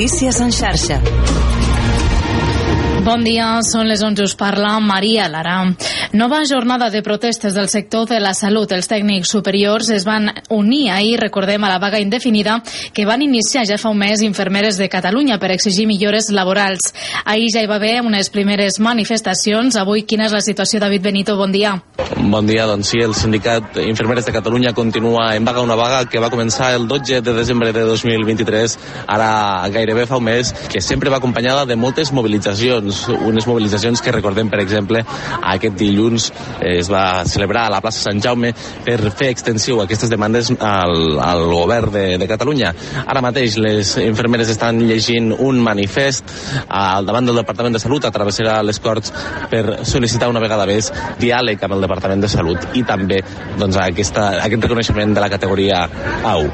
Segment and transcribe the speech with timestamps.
[0.00, 1.49] Notícies en xarxa.
[3.10, 5.56] Bon dia, són les 11, us parla Maria Lara.
[6.14, 8.70] Nova jornada de protestes del sector de la salut.
[8.70, 12.60] Els tècnics superiors es van unir ahir, recordem, a la vaga indefinida
[12.94, 16.92] que van iniciar ja fa un mes infermeres de Catalunya per exigir millores laborals.
[17.24, 19.74] Ahir ja hi va haver unes primeres manifestacions.
[19.74, 20.78] Avui, quina és la situació?
[20.78, 21.80] David Benito, bon dia.
[22.14, 26.22] Bon dia, doncs sí, el sindicat Infermeres de Catalunya continua en vaga, una vaga que
[26.22, 31.10] va començar el 12 de desembre de 2023, ara gairebé fa un mes, que sempre
[31.10, 35.02] va acompanyada de moltes mobilitzacions unes mobilitzacions que recordem, per exemple,
[35.54, 36.30] aquest dilluns
[36.66, 38.52] es va celebrar a la plaça Sant Jaume
[38.84, 42.72] per fer extensiu aquestes demandes al, al govern de, de Catalunya.
[43.06, 46.34] Ara mateix les infermeres estan llegint un manifest
[46.68, 49.12] al davant del Departament de Salut, atravessarà les Corts
[49.50, 53.20] per sol·licitar una vegada més diàleg amb el Departament de Salut i també
[53.58, 55.82] doncs, aquesta, aquest reconeixement de la categoria
[56.30, 56.46] AU.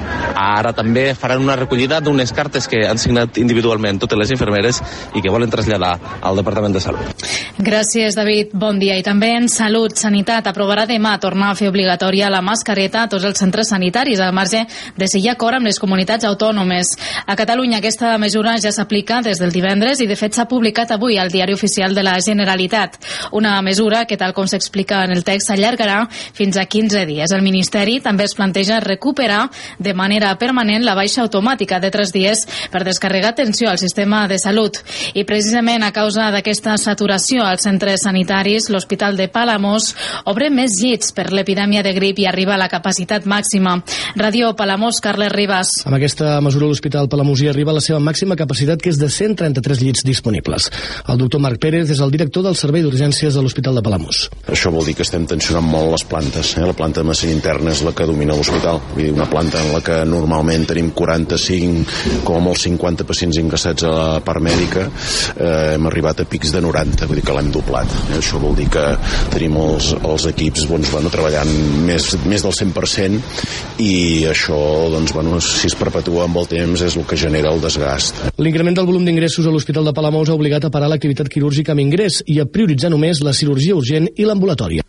[0.47, 4.83] Ara també faran una recollida d'unes cartes que han signat individualment totes les infermeres
[5.15, 5.97] i que volen traslladar
[6.29, 7.25] al Departament de Salut.
[7.57, 8.51] Gràcies, David.
[8.53, 8.99] Bon dia.
[8.99, 13.25] I també en Salut, Sanitat aprovarà demà tornar a fer obligatòria la mascareta a tots
[13.25, 14.67] els centres sanitaris, al marge
[14.97, 16.93] de ha acord amb les comunitats autònomes.
[17.27, 21.19] A Catalunya aquesta mesura ja s'aplica des del divendres i, de fet, s'ha publicat avui
[21.19, 22.99] al Diari Oficial de la Generalitat.
[23.33, 27.33] Una mesura que, tal com s'explica en el text, s'allargarà fins a 15 dies.
[27.33, 32.45] El Ministeri també es planteja recuperar de manera permanent la baixa automàtica de 3 dies
[32.71, 34.83] per descarregar atenció al sistema de salut.
[35.15, 39.91] I precisament a causa causa d'aquesta saturació als centres sanitaris, l'Hospital de Palamós
[40.25, 43.75] obre més llits per l'epidèmia de grip i arriba a la capacitat màxima.
[44.17, 45.69] Radio Palamós, Carles Ribas.
[45.85, 49.83] Amb aquesta mesura l'Hospital Palamosí arriba a la seva màxima capacitat, que és de 133
[49.83, 50.71] llits disponibles.
[51.05, 54.23] El doctor Marc Pérez és el director del Servei d'Urgències de l'Hospital de Palamós.
[54.49, 56.55] Això vol dir que estem tensionant molt les plantes.
[56.57, 56.65] Eh?
[56.65, 58.81] La planta de medicina interna és la que domina l'hospital.
[59.11, 63.93] Una planta en la que normalment tenim 45, com a molt 50 pacients ingressats a
[63.93, 64.89] la part mèdica.
[65.37, 67.91] Eh, hem arribat arribat a pics de 90, vull dir que l'hem doblat.
[67.91, 68.19] Eh?
[68.21, 68.85] Això vol dir que
[69.33, 71.51] tenim els, els equips doncs, bueno, treballant
[71.87, 74.59] més, més del 100% i això,
[74.95, 78.23] doncs, bueno, si es perpetua amb el temps, és el que genera el desgast.
[78.39, 81.83] L'increment del volum d'ingressos a l'Hospital de Palamós ha obligat a parar l'activitat quirúrgica amb
[81.87, 84.87] ingrés i a prioritzar només la cirurgia urgent i l'ambulatòria.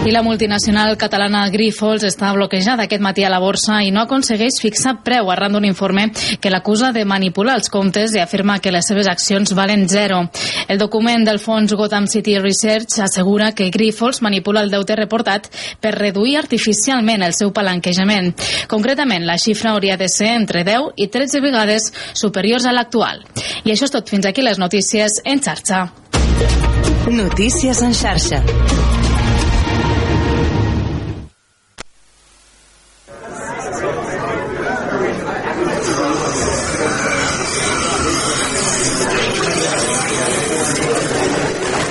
[0.00, 4.56] I la multinacional catalana Grifols està bloquejada aquest matí a la borsa i no aconsegueix
[4.62, 6.06] fixar preu arran d'un informe
[6.40, 10.22] que l'acusa de manipular els comptes i afirma que les seves accions valen zero.
[10.72, 15.50] El document del fons Gotham City Research assegura que Grifols manipula el deute reportat
[15.80, 18.32] per reduir artificialment el seu palanquejament.
[18.72, 23.20] Concretament, la xifra hauria de ser entre 10 i 13 vegades superiors a l'actual.
[23.64, 24.08] I això és tot.
[24.08, 25.90] Fins aquí les notícies en xarxa.
[27.10, 28.99] Notícies en xarxa.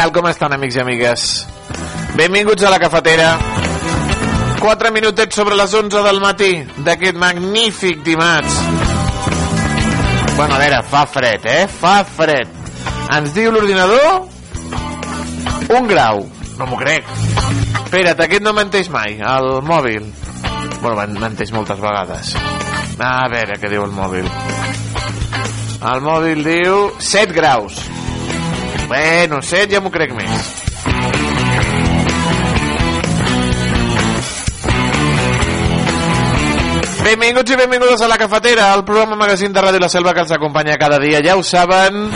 [0.00, 1.22] Tal, com estan, amics i amigues?
[2.16, 3.34] Benvinguts a la cafetera.
[4.60, 6.50] 4 minutets sobre les 11 del matí
[6.86, 8.56] d'aquest magnífic dimarts.
[10.38, 11.66] Bueno, a veure, fa fred, eh?
[11.68, 12.48] Fa fred.
[13.12, 14.24] Ens diu l'ordinador
[15.76, 16.24] un grau.
[16.56, 17.04] No m'ho crec.
[17.84, 20.06] Espera't, aquest no menteix mai, el mòbil.
[20.80, 22.34] Bueno, men- menteix moltes vegades.
[23.00, 24.28] A veure què diu el mòbil.
[25.92, 27.76] El mòbil diu 7 graus.
[28.90, 30.46] Bueno, 7 ja m'ho crec més.
[37.06, 40.34] Benvinguts i benvingudes a La Cafetera, el programa magazín de Ràdio La Selva que els
[40.34, 41.22] acompanya cada dia.
[41.22, 42.10] Ja ho saben,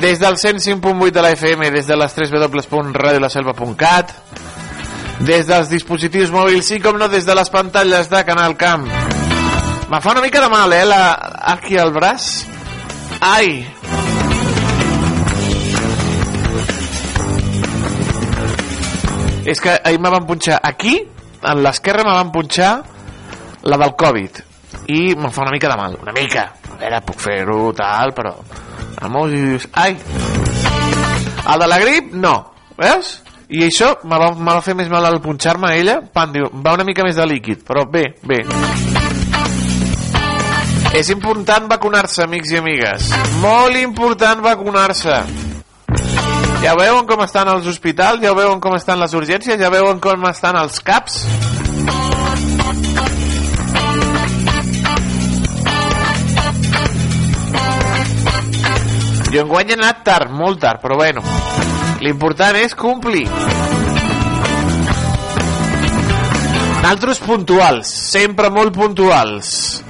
[0.00, 4.16] des del 105.8 de la FM, des de les 3 www.radiolaselva.cat,
[5.20, 8.88] des dels dispositius mòbils i, com no, des de les pantalles de Canal Camp.
[9.92, 11.02] Me fa una mica de mal, eh, la,
[11.52, 12.46] aquí al braç.
[13.20, 13.66] Ai!
[19.44, 20.98] És que ahir me van punxar aquí,
[21.42, 22.72] en l'esquerra me van punxar
[23.62, 24.46] la del Covid.
[24.90, 26.44] i me'n fa una mica de mal, una mica.
[26.70, 28.34] A veure, puc fer-ho tal, però...
[29.30, 29.96] Dius, ai,
[31.52, 32.34] el de la grip, no.
[32.76, 33.20] Veus?
[33.50, 35.96] I això me va, me va fer més mal al punxar-me a ella.
[36.14, 38.44] Pan, diu, va una mica més de líquid, però bé, bé.
[40.94, 43.10] És important vacunar-se, amics i amigues.
[43.42, 45.49] Molt important vacunar-se.
[46.60, 50.26] Ja veuen com estan els hospitals, ja veuen com estan les urgències, ja veuen com
[50.28, 51.22] estan els CAPs.
[59.30, 61.24] Jo enguany he anat tard, molt tard, però bueno.
[62.04, 63.24] L'important és complir.
[66.84, 69.80] Naltros puntuals, sempre molt puntuals.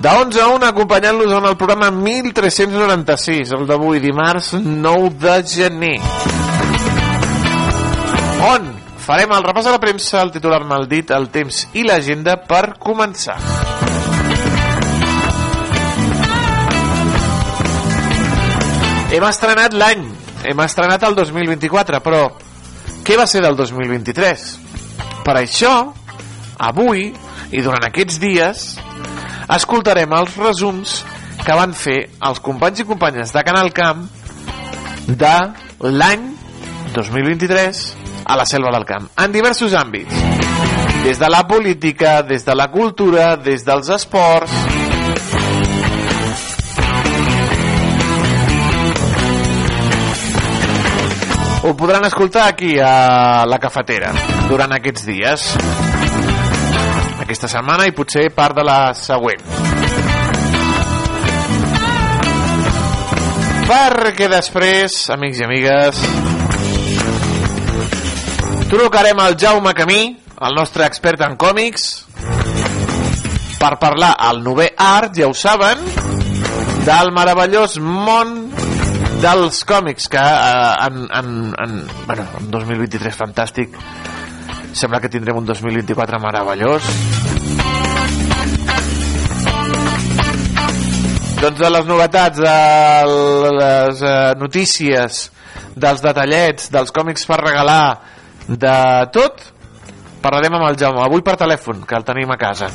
[0.00, 5.98] De 11 a 1 acompanyant-los en el programa 1396, el d'avui, dimarts 9 de gener.
[8.46, 8.70] On
[9.04, 13.36] farem el repàs a la premsa, el titular maldit, el temps i l'agenda per començar.
[19.12, 20.08] Hem estrenat l'any,
[20.48, 22.24] hem estrenat el 2024, però
[23.04, 24.50] què va ser del 2023?
[25.28, 25.74] Per això,
[26.56, 27.10] avui
[27.52, 28.70] i durant aquests dies,
[29.48, 31.00] escoltarem els resums
[31.44, 31.98] que van fer
[32.28, 34.04] els companys i companyes de Canal Camp
[35.08, 35.36] de
[35.86, 36.26] l'any
[36.94, 37.82] 2023
[38.26, 40.26] a la Selva del Camp, en diversos àmbits.
[41.04, 44.52] Des de la política, des de la cultura, des dels esports,
[51.62, 54.12] ho podran escoltar aquí a la cafetera
[54.48, 55.48] durant aquests dies
[57.30, 59.38] aquesta setmana i potser part de la següent.
[63.70, 66.00] Perquè després amics i amigues
[68.72, 70.00] trucarem al Jaume Camí
[70.42, 71.86] el nostre expert en còmics
[73.60, 75.86] per parlar al novè art, ja ho saben
[76.82, 78.48] del meravellós món
[79.22, 83.78] dels còmics que eh, en, en, en, bueno, en 2023 fantàstic
[84.72, 86.88] sembla que tindrem un 2024 meravellós
[91.40, 92.56] doncs de les novetats de
[93.58, 95.22] les eh, notícies
[95.76, 97.84] dels detallets dels còmics per regalar
[98.48, 98.76] de
[99.14, 99.46] tot
[100.20, 102.70] parlarem amb el Jaume avui per telèfon que el tenim a casa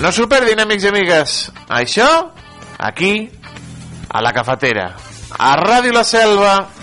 [0.00, 1.32] No s'ho amics i amigues.
[1.68, 2.06] Això,
[2.78, 3.28] aquí,
[4.08, 4.86] a la cafetera.
[5.40, 6.79] A Ràdio La Selva.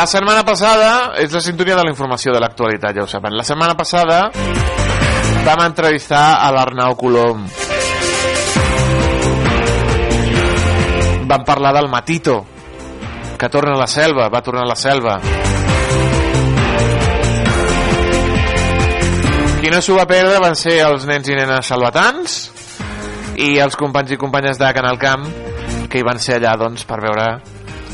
[0.00, 3.34] La setmana passada, és la sintonia de la informació de l'actualitat, ja ho saben.
[3.36, 4.30] La setmana passada
[5.44, 7.42] vam entrevistar a l'Arnau Colom.
[11.28, 12.38] Vam parlar del Matito,
[13.36, 15.18] que torna a la selva, va tornar a la selva.
[19.60, 22.38] Qui no s'ho va perdre van ser els nens i nenes salvatans
[23.36, 25.28] i els companys i companyes de Canal Camp
[25.92, 27.28] que hi van ser allà doncs, per veure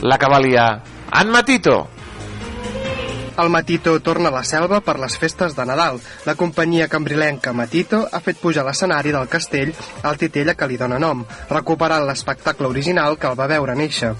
[0.06, 0.70] la cavalia
[1.10, 1.95] en Matito.
[3.36, 5.98] El Matito torna a la selva per les festes de Nadal.
[6.24, 9.74] La companyia cambrilenca Matito ha fet pujar a l'escenari del castell
[10.08, 14.14] el titella que li dóna nom, recuperant l'espectacle original que el va veure néixer.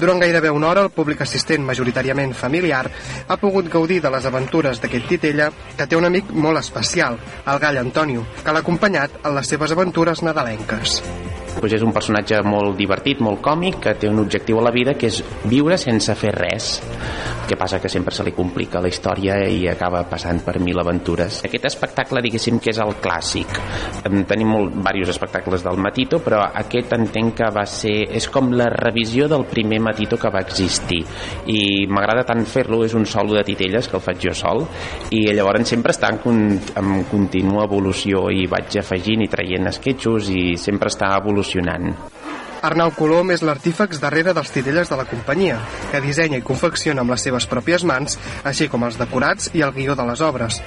[0.00, 2.84] Durant gairebé una hora, el públic assistent, majoritàriament familiar,
[3.28, 7.62] ha pogut gaudir de les aventures d'aquest titella que té un amic molt especial, el
[7.62, 11.00] gall Antonio, que l'ha acompanyat en les seves aventures nadalenques
[11.60, 14.94] pues és un personatge molt divertit, molt còmic, que té un objectiu a la vida
[14.98, 16.76] que és viure sense fer res.
[17.42, 20.78] El que passa que sempre se li complica la història i acaba passant per mil
[20.82, 21.40] aventures.
[21.46, 23.60] Aquest espectacle, diguéssim, que és el clàssic.
[24.02, 27.94] Tenim molt, diversos espectacles del Matito, però aquest entenc que va ser...
[28.16, 31.02] és com la revisió del primer Matito que va existir.
[31.52, 34.64] I m'agrada tant fer-lo, és un solo de titelles que el faig jo sol,
[35.14, 40.44] i llavors sempre està en, en contínua evolució i vaig afegint i traient esquetxos i
[40.60, 41.45] sempre està evolucionant.
[41.46, 41.94] 시南.
[42.66, 45.60] Arnau Colom és l'artífex darrere dels titelles de la companyia,
[45.92, 49.70] que dissenya i confecciona amb les seves pròpies mans, així com els decorats i el
[49.76, 50.58] guió de les obres.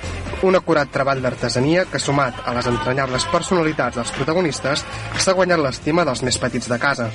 [0.47, 4.85] Un acurat treball d'artesania que, sumat a les entranyables personalitats dels protagonistes,
[5.19, 7.09] s'ha guanyat l'estima dels més petits de casa.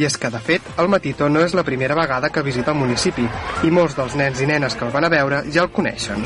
[0.00, 2.80] I és que, de fet, el Matito no és la primera vegada que visita el
[2.80, 3.26] municipi
[3.68, 6.24] i molts dels nens i nenes que el van a veure ja el coneixen.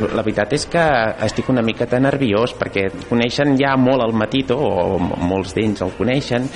[0.00, 0.82] La veritat és que
[1.26, 6.46] estic una miqueta nerviós perquè coneixen ja molt el Matito, o molts d'ells el coneixen,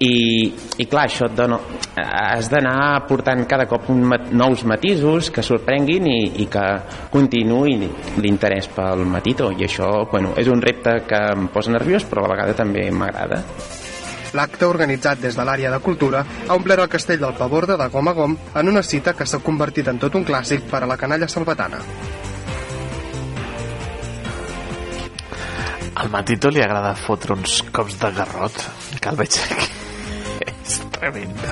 [0.00, 1.58] i, i clar, això et dona,
[1.96, 4.02] has d'anar portant cada cop un,
[4.34, 6.64] nous matisos que sorprenguin i, i que
[7.12, 7.76] continuï
[8.24, 12.28] l'interès pel Matito, i això bueno, és un repte que em posa nerviós, però a
[12.28, 13.42] la vegada també m'agrada.
[14.34, 18.10] L'acte organitzat des de l'àrea de cultura ha omplert el castell del Paborda de gom
[18.10, 20.98] a gom en una cita que s'ha convertit en tot un clàssic per a la
[20.98, 21.78] canalla salvatana.
[25.94, 28.60] Al Matito li agrada fotre uns cops de garrot,
[28.98, 29.83] que el veig aquí.
[30.64, 31.48] És tremendo.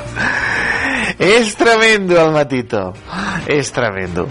[1.18, 2.94] És tremendo el Matito.
[3.46, 4.26] És tremendo.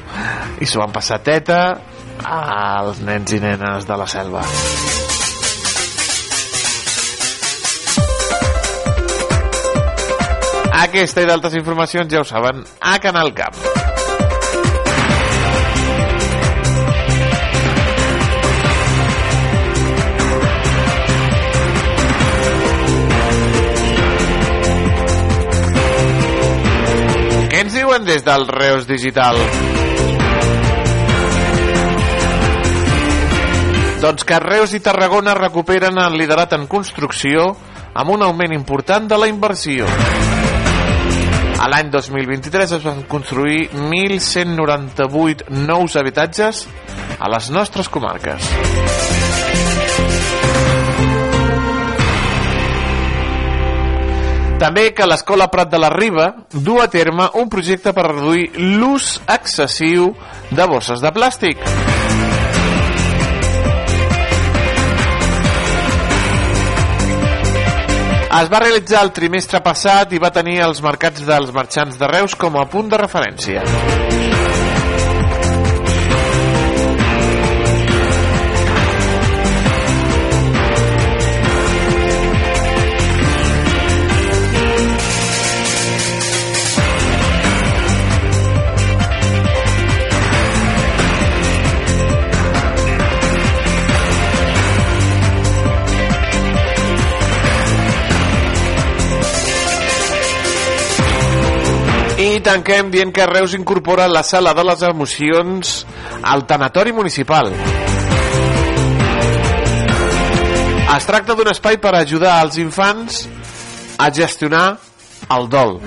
[0.59, 1.59] I s'ho van passar teta
[2.25, 4.41] als nens i nenes de la selva.
[10.81, 13.80] Aquesta i d'altres informacions ja ho saben a Canal Camp.
[27.91, 29.35] Diuen des del Reus Digital?
[33.99, 37.49] Doncs que Reus i Tarragona recuperen el liderat en construcció
[37.91, 39.89] amb un augment important de la inversió.
[41.59, 46.63] A l'any 2023 es van construir 1.198 nous habitatges
[47.19, 49.30] a les nostres comarques.
[54.61, 59.15] També que l'Escola Prat de la Riba du a terme un projecte per reduir l'ús
[59.25, 60.11] excessiu
[60.53, 61.63] de bosses de plàstic.
[68.31, 72.37] Es va realitzar el trimestre passat i va tenir els mercats dels marxants de Reus
[72.37, 73.65] com a punt de referència.
[102.41, 105.85] Tanquem dient que Reus incorpora la sala de les emocions
[106.21, 107.51] al tanatori municipal.
[110.91, 113.23] Es tracta d'un espai per ajudar als infants
[113.97, 114.77] a gestionar
[115.31, 115.79] el dol.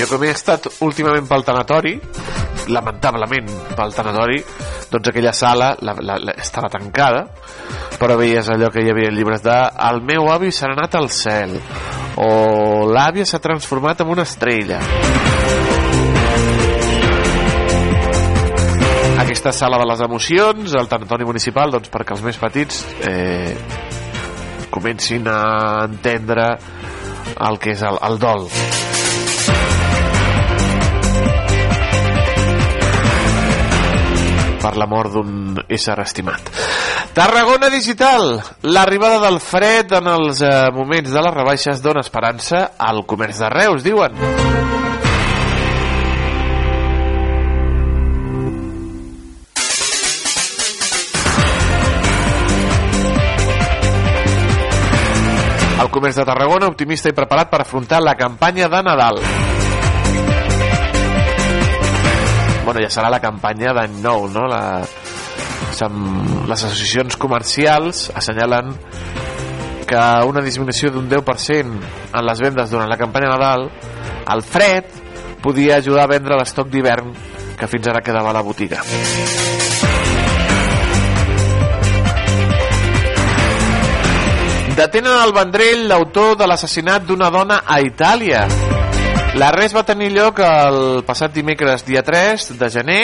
[0.00, 1.98] Jo com he estat últimament pel tanatori,
[2.72, 4.40] lamentablement pel tanatori,
[4.90, 7.26] doncs aquella sala la, la, la, estava tancada,
[8.00, 9.56] però veies allò que hi havia llibres de
[9.90, 11.56] El meu avi s'ha anat al cel,
[12.20, 12.30] o
[12.90, 14.80] l'àvia s'ha transformat en una estrella.
[19.20, 23.52] Aquesta sala de les emocions, el tanatori municipal, doncs perquè els més petits eh,
[24.72, 26.54] comencin a entendre
[27.36, 28.48] el que és el, el dol.
[34.60, 36.50] Per la mort d'un ésser estimat.
[37.16, 43.04] Tarragona Digital, l'arribada del fred en els eh, moments de les rebaixes dona esperança al
[43.08, 44.20] comerç de Reus, diuen.
[55.80, 59.24] El comerç de Tarragona optimista i preparat per afrontar la campanya de Nadal.
[62.70, 64.46] Bueno, ja serà la campanya d'any nou, no?
[64.46, 64.78] La,
[65.80, 68.70] les associacions comercials assenyalen
[69.90, 71.80] que una disminució d'un 10%
[72.14, 73.66] en les vendes durant la campanya Nadal,
[74.30, 74.86] el fred
[75.42, 77.10] podia ajudar a vendre l'estoc d'hivern
[77.58, 78.84] que fins ara quedava a la botiga.
[84.78, 88.46] Detenen al Vendrell l'autor de l'assassinat d'una dona a Itàlia.
[89.38, 93.02] L'arrest va tenir lloc el passat dimecres dia 3 de gener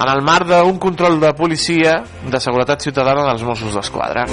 [0.00, 4.26] en el marc d'un control de policia de seguretat ciutadana dels Mossos d'Esquadra.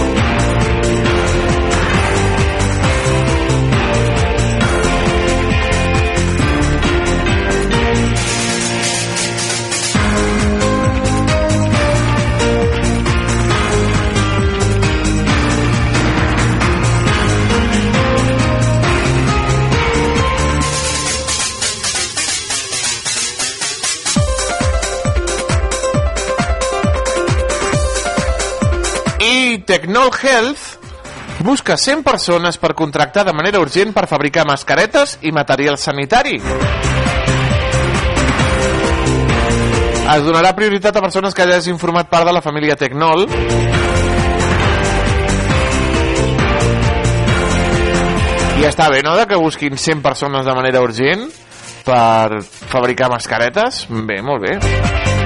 [29.77, 35.77] Technol Health busca 100 persones per contractar de manera urgent per fabricar mascaretes i material
[35.77, 36.39] sanitari.
[40.15, 43.27] Es donarà prioritat a persones que hagin format part de la família Tecnol
[48.57, 51.29] i està bé, no?, de que busquin 100 persones de manera urgent
[51.86, 53.86] per fabricar mascaretes.
[53.93, 55.17] Bé, molt bé.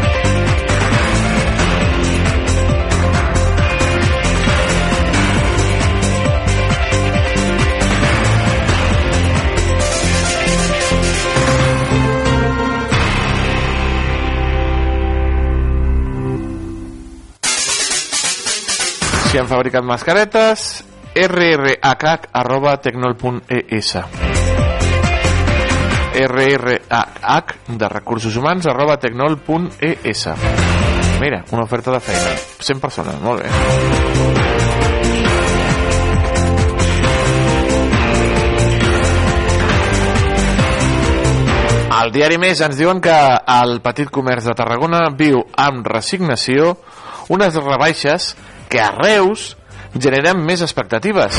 [19.31, 20.83] Si han fabricat mascaretes,
[21.15, 21.79] rrhh
[22.33, 23.95] arroba tecnol.es
[26.27, 30.27] rrh de recursos humans arroba tecnol.es
[31.21, 32.35] Mira, una oferta de feina.
[32.59, 33.49] 100 persones, molt bé.
[42.01, 43.15] Al diari Més ens diuen que
[43.55, 46.73] el petit comerç de Tarragona viu amb resignació
[47.31, 48.33] unes rebaixes
[48.71, 49.57] que a Reus
[49.99, 51.35] generen més expectatives.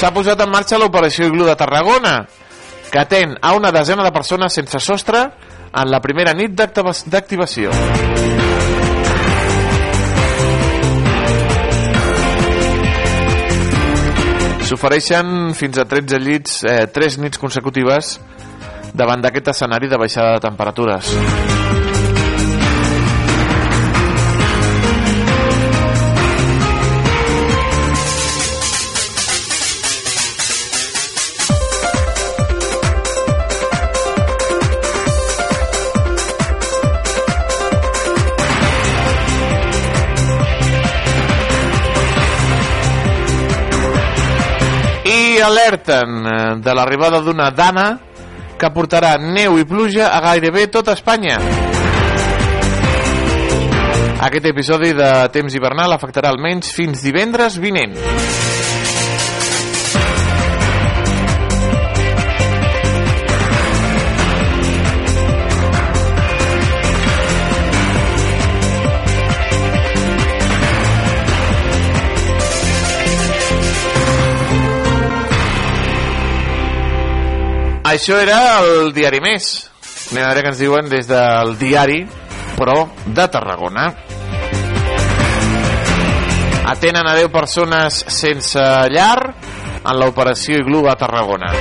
[0.00, 2.14] S'ha posat en marxa l'operació Iglu de Tarragona,
[2.90, 5.26] que atén a una desena de persones sense sostre
[5.74, 7.70] en la primera nit d'activa- d'activació.
[14.64, 18.16] S'ofereixen fins a 13 llits, eh, 3 nits consecutives
[18.94, 21.14] davant d'aquest escenari de baixada de temperatures.
[45.44, 47.98] Alerten eh, de l'arribada d'una dana
[48.58, 51.38] que portarà neu i pluja a gairebé tot Espanya.
[54.24, 57.92] Aquest episodi de temps hivernal afectarà almenys fins divendres vinent.
[77.94, 79.44] Això era el diari més.
[80.10, 82.00] Anem a veure què ens diuen des del diari,
[82.56, 83.84] però de Tarragona.
[86.72, 89.20] Atenen a 10 persones sense llar
[89.76, 91.52] en l'operació Iglu a Tarragona.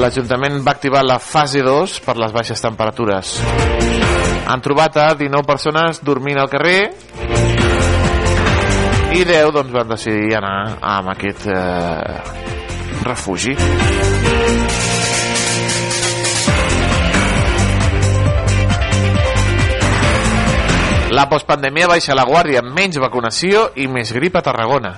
[0.00, 3.34] L'Ajuntament va activar la fase 2 per les baixes temperatures.
[4.48, 6.78] Han trobat a 19 persones dormint al carrer
[9.12, 12.51] i 10 doncs, van decidir anar amb aquest eh,
[13.04, 13.56] refugi.
[21.12, 24.94] La postpandèmia baixa la guàrdia, menys vacunació i més grip a Tarragona.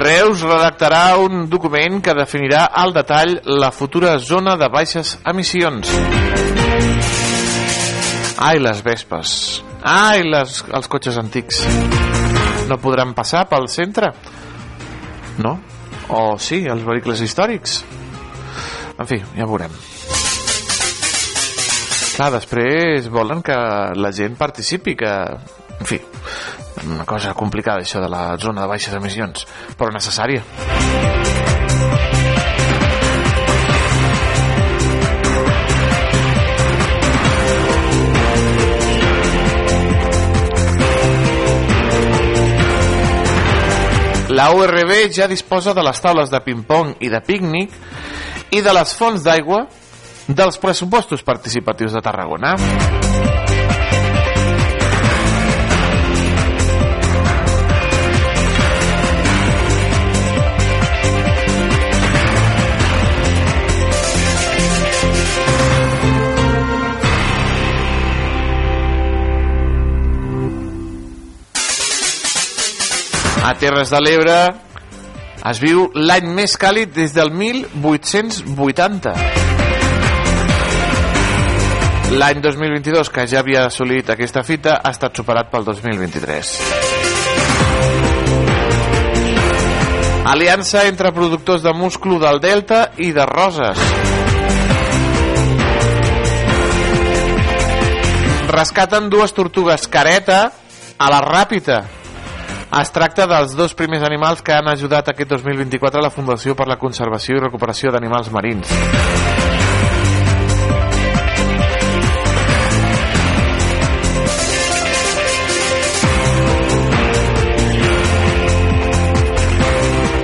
[0.00, 6.59] Reus redactarà un document que definirà al detall la futura zona de baixes emissions.
[8.40, 9.30] Ai, les vespes.
[9.84, 11.60] Ai, les, els cotxes antics.
[12.70, 14.08] No podran passar pel centre?
[15.44, 15.58] No?
[16.08, 17.82] O sí, els vehicles històrics?
[18.96, 19.76] En fi, ja veurem.
[22.16, 23.56] Clar, després volen que
[24.00, 25.14] la gent participi, que...
[25.80, 26.00] En fi,
[26.88, 31.19] una cosa complicada això de la zona de baixes emissions, però necessària.
[44.40, 47.74] La URB ja disposa de les taules de ping-pong i de pícnic
[48.56, 49.66] i de les fonts d'aigua
[50.32, 52.56] dels pressupostos participatius de Tarragona.
[73.40, 74.34] A Terres de l'Ebre
[75.48, 79.14] es viu l'any més càlid des del 1880.
[82.20, 86.50] L'any 2022, que ja havia assolit aquesta fita, ha estat superat pel 2023.
[90.30, 93.86] Aliança entre productors de musclo del Delta i de Roses.
[98.52, 100.42] Rescaten dues tortugues careta
[100.98, 101.99] a la Ràpita.
[102.70, 106.68] Es tracta dels dos primers animals que han ajudat aquest 2024 a la Fundació per
[106.70, 108.70] la Conservació i Recuperació d'Animals Marins.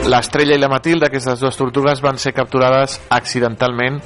[0.07, 3.99] L'estrella i la Matilda, aquestes dues tortugues, van ser capturades accidentalment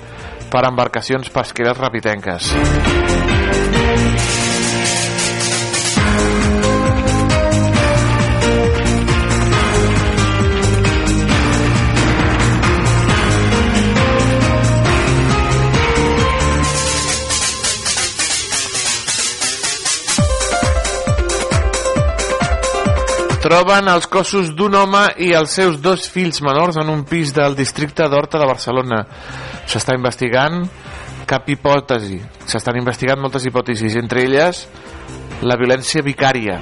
[0.49, 2.55] per embarcacions pesqueres rapitenques.
[23.51, 27.57] Troben els cossos d'un home i els seus dos fills menors en un pis del
[27.59, 29.01] districte d'Horta de Barcelona.
[29.67, 30.61] S'està investigant
[31.27, 32.21] cap hipòtesi.
[32.47, 34.63] S'estan investigant moltes hipòtesis, entre elles
[35.43, 36.61] la violència vicària.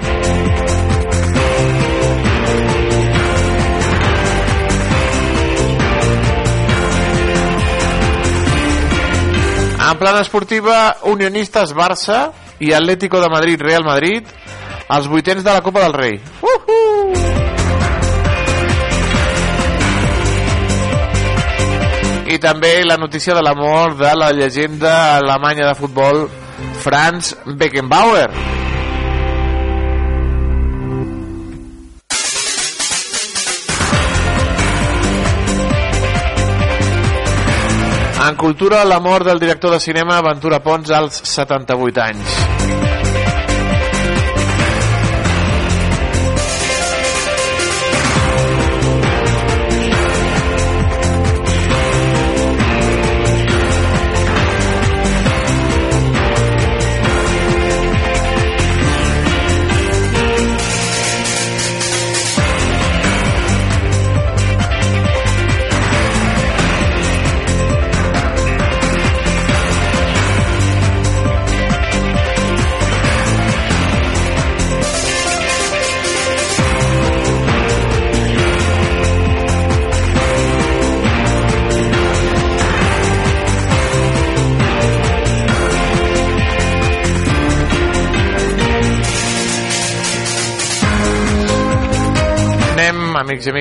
[9.77, 14.25] En plana esportiva, Unionistes Barça i Atlético de Madrid Real Madrid
[14.89, 16.19] els vuitens de la Copa del Rei.
[16.41, 16.89] Uh -huh!
[22.29, 26.29] I també la notícia de la mort de la llegenda alemanya de futbol
[26.81, 28.29] Franz Beckenbauer.
[38.29, 42.88] En cultura, la mort del director de cinema Ventura Pons als 78 anys.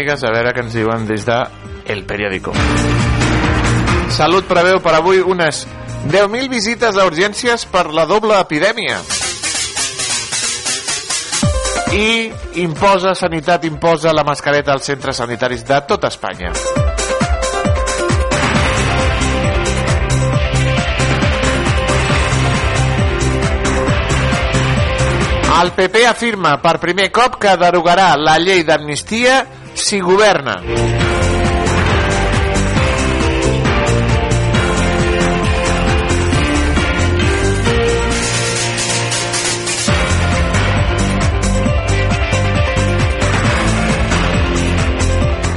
[0.08, 1.36] Amigues, a veure què ens diuen des de
[1.86, 2.52] El Periódico.
[4.14, 5.66] Salut preveu per avui unes
[6.08, 9.00] 10.000 visites a urgències per la doble epidèmia.
[11.92, 12.30] I
[12.62, 16.52] imposa, Sanitat imposa la mascareta als centres sanitaris de tot Espanya.
[25.58, 29.40] El PP afirma per primer cop que derogarà la llei d'amnistia
[29.78, 30.60] si governa.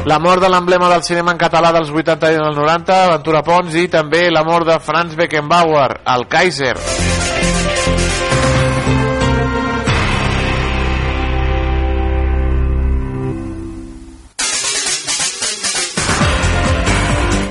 [0.04, 3.78] La mort de l'emblema del cinema en català dels 80 i dels 90, Ventura Pons,
[3.78, 6.76] i també la mort de Franz Beckenbauer, el Kaiser.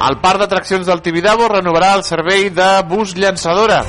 [0.00, 3.82] El parc d'atraccions del Tibidabo renovarà el servei de bus llançadora.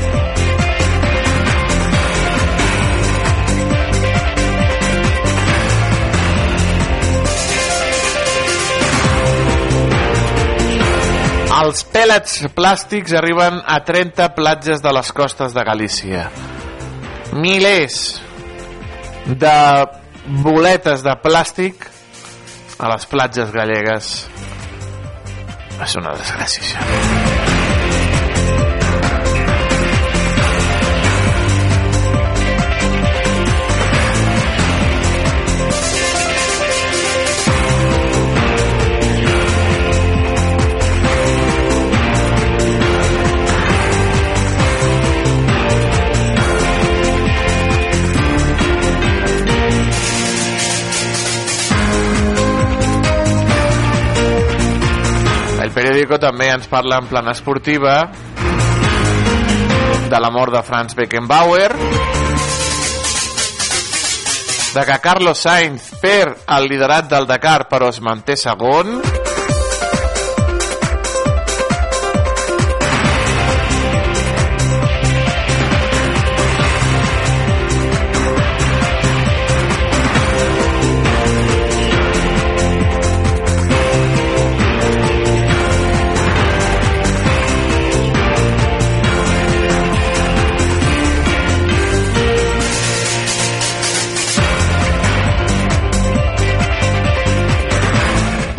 [11.62, 16.28] Els pèlets plàstics arriben a 30 platges de les costes de Galícia.
[17.39, 18.02] Milers
[19.39, 19.58] de
[20.43, 21.88] boletes de plàstic
[22.82, 24.15] a les platges gallegues.
[25.82, 27.51] És una desgràcia,
[56.02, 58.10] periòdico també ens parla en plana esportiva
[60.10, 61.70] de la mort de Franz Beckenbauer,
[64.74, 68.98] de que Carlos Sainz perd el liderat del Dakar però es manté segon,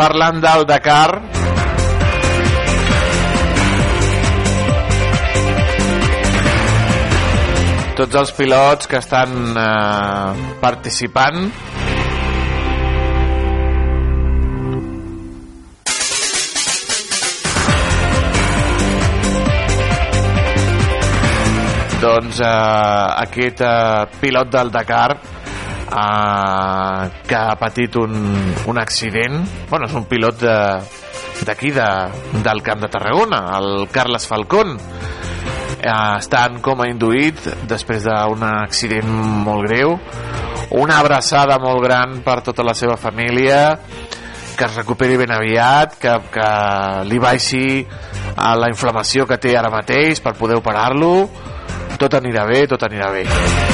[0.03, 1.11] parlant del Dakar.
[8.01, 11.38] Tots els pilots que estan eh, participant.
[22.03, 22.51] Doncs eh,
[23.29, 25.42] aquest eh, pilot del Dakar
[25.93, 28.15] eh, que ha patit un,
[28.67, 29.43] un accident.
[29.71, 30.45] Bueno, és un pilot
[31.47, 34.77] d'aquí de, de, del Camp de Tarragona el Carles Falcón.
[35.83, 39.09] Eh, està en coma induït després d'un accident
[39.47, 39.99] molt greu.
[40.79, 43.77] Una abraçada molt gran per tota la seva família
[44.57, 46.49] que es recuperi ben aviat que, que
[47.09, 47.83] li baixi
[48.37, 51.13] a la inflamació que té ara mateix per poder operar-lo.
[51.99, 53.72] Tot anirà bé, tot anirà bé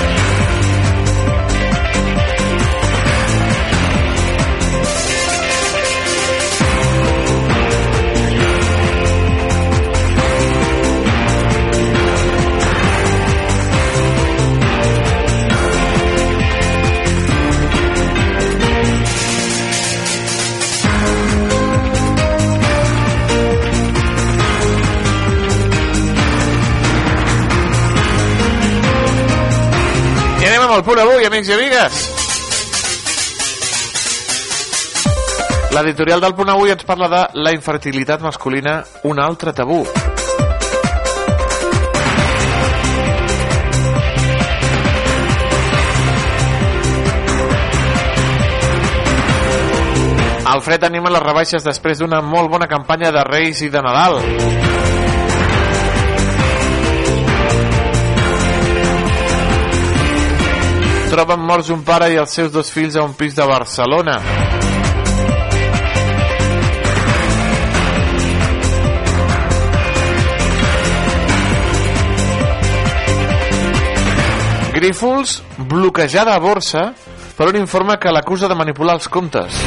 [30.79, 31.95] el punt avui, amics i amigues.
[35.75, 39.81] L'editorial del punt avui ens parla de la infertilitat masculina, un altre tabú.
[50.49, 54.23] Alfred anima les rebaixes després d'una molt bona campanya de Reis i de Nadal.
[61.19, 64.21] Troben morts un pare i els seus dos fills a un pis de Barcelona.
[74.79, 76.93] Grífols bloquejada a borsa
[77.35, 79.59] per un informe que l'acusa de manipular els comptes.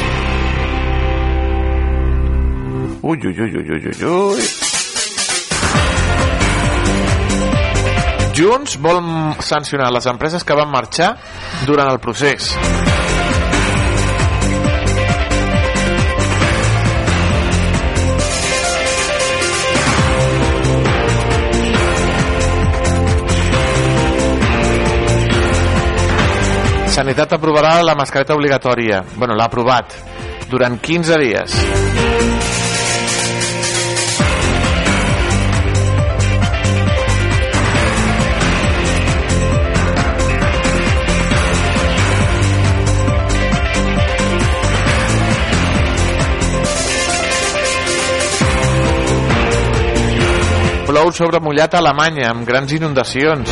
[3.02, 4.71] Ui, ui, ui, ui, ui, ui, ui.
[8.32, 9.02] Junts vol
[9.44, 11.10] sancionar les empreses que van marxar
[11.68, 12.48] durant el procés.
[26.92, 29.04] Sanitat aprovarà la mascareta obligatòria.
[29.16, 29.96] Bueno, l'ha aprovat
[30.48, 32.41] durant 15 dies.
[50.92, 53.48] Plou sobre mullat a Alemanya amb grans inundacions.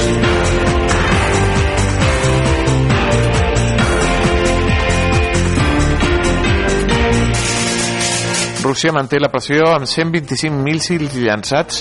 [8.60, 11.80] Rússia manté la pressió amb 125 míssils llançats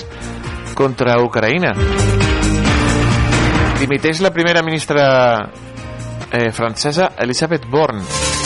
[0.72, 1.74] contra Ucraïna.
[3.84, 5.04] Dimiteix la primera ministra
[6.32, 8.39] eh, francesa Elisabeth Borne.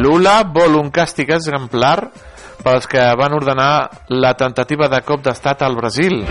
[0.00, 2.08] Lula vol un càstig exemplar
[2.64, 3.72] pels que van ordenar
[4.22, 6.22] la tentativa de cop d'estat al Brasil.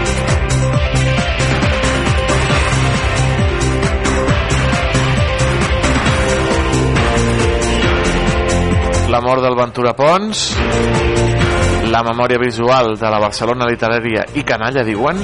[9.10, 10.44] La mort del Ventura Pons,
[11.94, 15.22] la memòria visual de la Barcelona literària i canalla, diuen,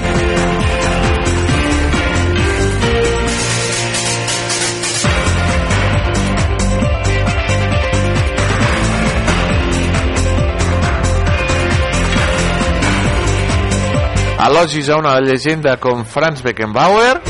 [14.47, 17.21] elogis a una llegenda com Franz Beckenbauer.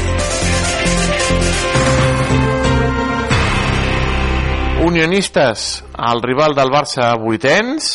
[4.86, 7.92] Unionistes al rival del Barça a vuitens.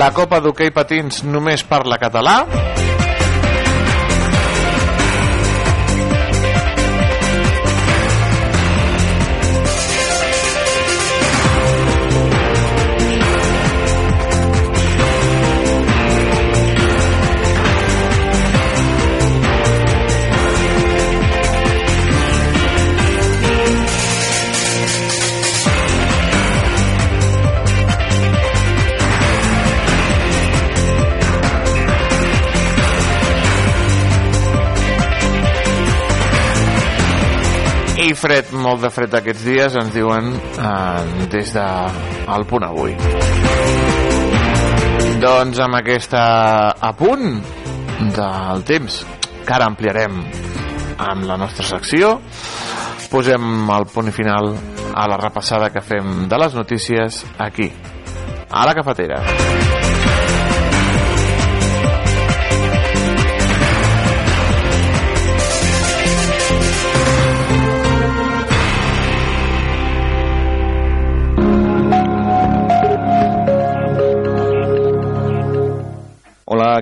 [0.00, 2.71] La Copa d'Hockey Patins només parla català.
[38.22, 41.66] Fred, molt de fred aquests dies, ens diuen eh, des de
[42.36, 42.94] el punt avui.
[45.22, 46.22] Doncs amb aquesta
[46.90, 47.42] apunt
[48.14, 49.02] del temps,
[49.42, 50.22] que ara ampliarem
[51.02, 52.16] amb la nostra secció,
[53.10, 54.52] posem el punt final
[54.94, 57.72] a la repassada que fem de les notícies aquí,
[58.50, 59.81] a la cafetera.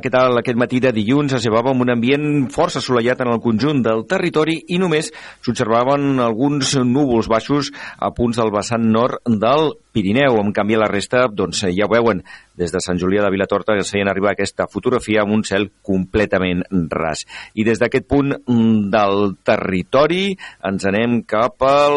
[0.01, 0.39] Què tal?
[0.41, 4.07] Aquest matí de dilluns es llevava amb un ambient força assolellat en el conjunt del
[4.09, 5.11] territori i només
[5.45, 7.69] s'observaven alguns núvols baixos
[8.01, 10.39] a punts del vessant nord del Pirineu.
[10.41, 12.23] En canvi, la resta, doncs, ja ho veuen,
[12.61, 16.63] des de Sant Julià de Vilatorta ens feien arribar aquesta fotografia amb un cel completament
[16.93, 17.25] ras.
[17.57, 20.35] I des d'aquest punt mm, del territori
[20.69, 21.89] ens anem cap a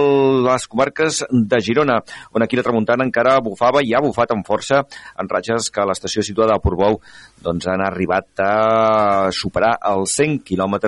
[0.48, 2.00] les comarques de Girona,
[2.32, 4.84] on aquí la tramuntana encara bufava i ha bufat amb força
[5.20, 7.00] en ratxes que l'estació situada a Portbou
[7.44, 10.80] doncs, han arribat a superar els 100 km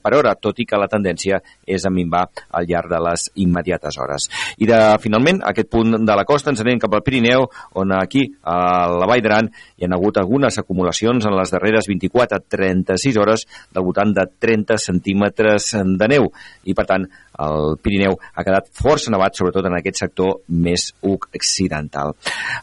[0.00, 3.98] per hora, tot i que la tendència és a minvar al llarg de les immediates
[4.00, 4.28] hores.
[4.56, 7.46] I de, finalment, aquest punt de la costa ens anem cap al Pirineu,
[7.80, 8.56] on aquí, a
[8.88, 13.46] la Vall d'Aran, hi ha hagut algunes acumulacions en les darreres 24 a 36 hores
[13.72, 16.30] del voltant de 30 centímetres de neu.
[16.64, 17.06] I, per tant,
[17.40, 22.14] el Pirineu ha quedat força nevat, sobretot en aquest sector més occidental.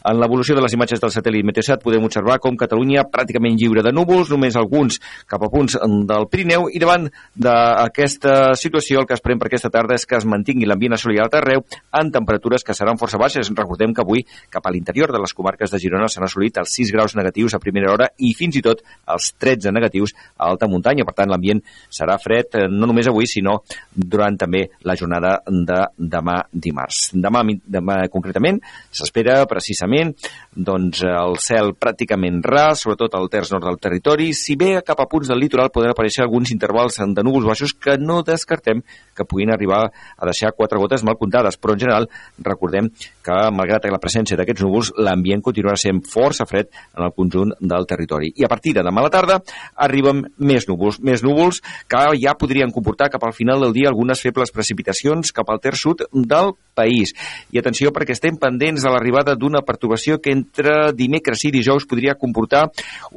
[0.06, 3.92] En l'evolució de les imatges del satèl·lit Meteosat podem observar com Catalunya pràcticament lliure de
[3.94, 9.40] núvols, només alguns cap a punts del Pirineu, i davant d'aquesta situació el que esperem
[9.40, 11.64] per aquesta tarda és que es mantingui l'ambient assolellat arreu
[11.98, 13.50] en temperatures que seran força baixes.
[13.56, 16.92] Recordem que avui cap a l'interior de les comarques de Girona s'han assolit els 6
[16.94, 21.06] graus negatius a primera hora i fins i tot els 13 negatius a alta muntanya.
[21.08, 23.60] Per tant, l'ambient serà fred eh, no només avui, sinó
[23.94, 27.10] durant també la jornada de demà dimarts.
[27.14, 30.12] Demà, demà concretament s'espera precisament
[30.54, 34.30] doncs, el cel pràcticament ras, sobretot al terç nord del territori.
[34.36, 37.96] Si bé cap a punts del litoral poden aparèixer alguns intervals de núvols baixos que
[37.98, 38.82] no descartem
[39.16, 42.90] que puguin arribar a deixar quatre gotes mal comptades, però en general recordem
[43.24, 47.86] que malgrat la presència d'aquests núvols l'ambient continuarà sent força fred en el conjunt del
[47.90, 48.32] territori.
[48.36, 49.40] I a partir de demà a la tarda
[49.86, 54.20] arriben més núvols, més núvols que ja podrien comportar cap al final del dia algunes
[54.20, 57.12] febles precipitacions cap al terç sud del país.
[57.52, 62.16] I atenció perquè estem pendents de l'arribada d'una perturbació que entre dimecres i dijous podria
[62.18, 62.66] comportar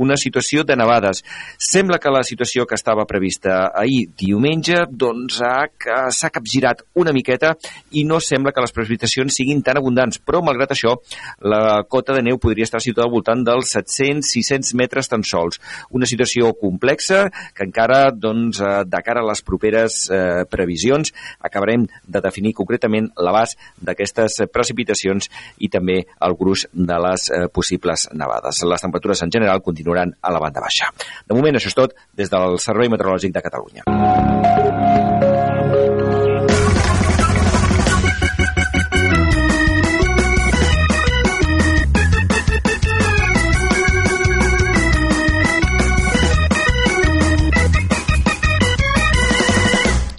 [0.01, 1.23] una situació de nevades.
[1.57, 7.53] Sembla que la situació que estava prevista ahir diumenge doncs s'ha capgirat una miqueta
[7.91, 10.97] i no sembla que les precipitacions siguin tan abundants, però malgrat això
[11.41, 15.59] la cota de neu podria estar situada al voltant dels 700-600 metres tan sols.
[15.91, 22.21] Una situació complexa que encara doncs, de cara a les properes eh, previsions acabarem de
[22.21, 28.63] definir concretament l'abast d'aquestes precipitacions i també el gruix de les eh, possibles nevades.
[28.67, 30.91] Les temperatures en general continuaran a la banda baixa.
[31.27, 33.87] De moment això és tot des del Servei Meteorològic de Catalunya.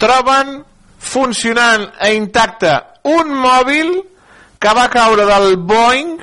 [0.05, 0.64] troben
[1.15, 2.73] funcionant a intacte
[3.07, 3.91] un mòbil
[4.59, 6.17] que va caure del Boeing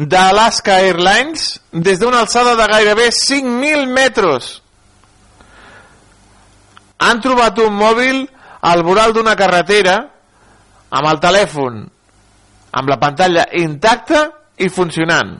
[0.00, 4.50] d'Alaska Airlines des d'una alçada de gairebé 5.000 metres.
[7.04, 8.24] Han trobat un mòbil
[8.60, 9.96] al voral d'una carretera
[10.90, 11.80] amb el telèfon
[12.70, 14.26] amb la pantalla intacta
[14.60, 15.38] i funcionant.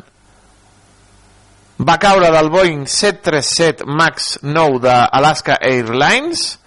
[1.81, 6.59] Va caure del Boeing 737 MAX 9 d'Alaska Airlines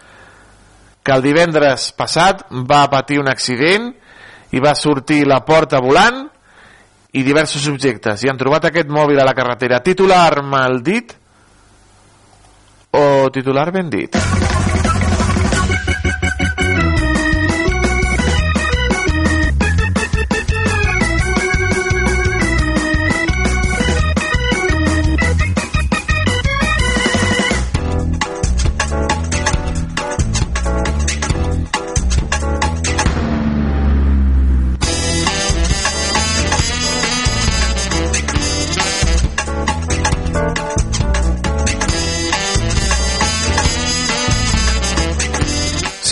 [1.04, 3.92] que el divendres passat va patir un accident
[4.54, 6.24] i va sortir la porta volant
[7.14, 8.24] i diversos objectes.
[8.24, 9.84] I han trobat aquest mòbil a la carretera.
[9.86, 11.14] Titular mal dit
[12.94, 14.33] o titular ben dit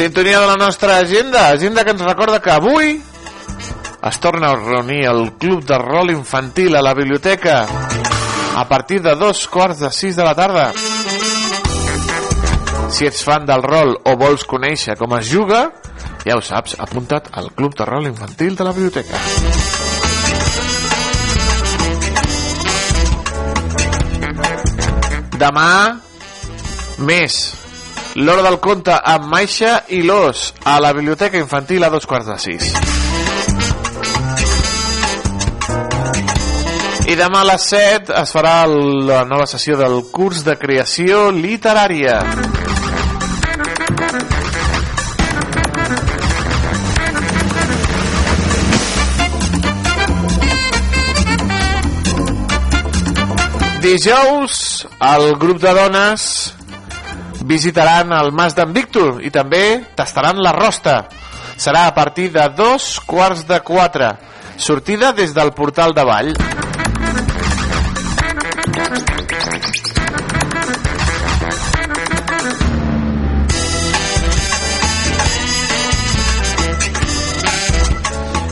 [0.02, 2.95] Sintonia de la nostra agenda, agenda que ens recorda que avui
[4.10, 7.68] es torna a reunir el Club de Rol Infantil a la biblioteca
[8.58, 10.72] a partir de dos quarts de sis de la tarda.
[12.89, 15.68] Si ets fan del rol o vols conèixer com es juga,
[16.26, 19.22] ja ho saps, apunta't al Club de Rol Infantil de la biblioteca.
[25.38, 25.72] Demà,
[27.06, 27.61] més.
[28.16, 32.36] L'hora del conte amb Maixa i l'Os a la Biblioteca Infantil a dos quarts de
[32.43, 32.74] sis.
[37.07, 42.20] I demà a les 7 es farà la nova sessió del curs de creació literària.
[53.82, 56.26] Dijous, el grup de dones
[57.46, 61.06] visitaran el Mas d'en Víctor i també tastaran la rosta.
[61.58, 64.14] Serà a partir de dos quarts de quatre.
[64.58, 66.34] Sortida des del portal de Vall.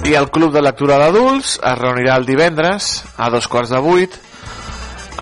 [0.09, 4.15] I el Club de Lectura d'Adults es reunirà el divendres a dos quarts de vuit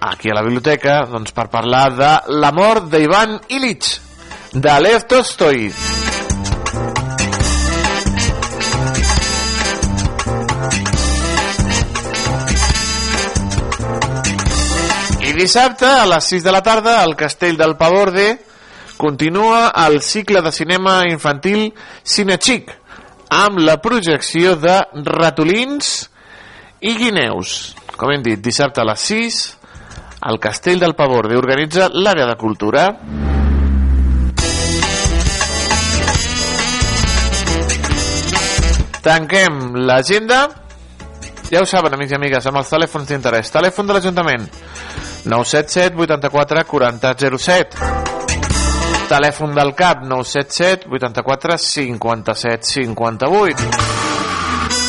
[0.02, 3.98] aquí a la biblioteca doncs, per parlar de l'amor d'Ivan Illich
[4.54, 5.68] de Lev Tolstoi.
[15.28, 18.28] I dissabte a les 6 de la tarda al Castell del Pavorde
[18.98, 21.74] continua el cicle de cinema infantil
[22.04, 22.72] Cinechic
[23.30, 26.08] amb la projecció de ratolins
[26.82, 27.76] i guineus.
[27.98, 29.57] Com hem dit, dissabte a les 6
[30.26, 32.88] el Castell del Pavorde organitza l'àrea de cultura.
[39.06, 40.48] Tanquem l'agenda.
[41.48, 43.54] Ja ho saben, amics i amigues, amb els telèfons d'interès.
[43.54, 44.50] Telèfon de l'Ajuntament
[45.28, 47.86] 977 84 40 07.
[49.08, 53.70] Telèfon del CAP 977 84 57 58.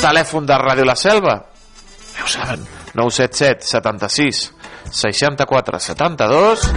[0.02, 1.36] Telèfon de Ràdio La Selva.
[2.16, 2.64] Ja ho saben,
[2.98, 4.58] 977 76
[4.90, 6.68] 64 72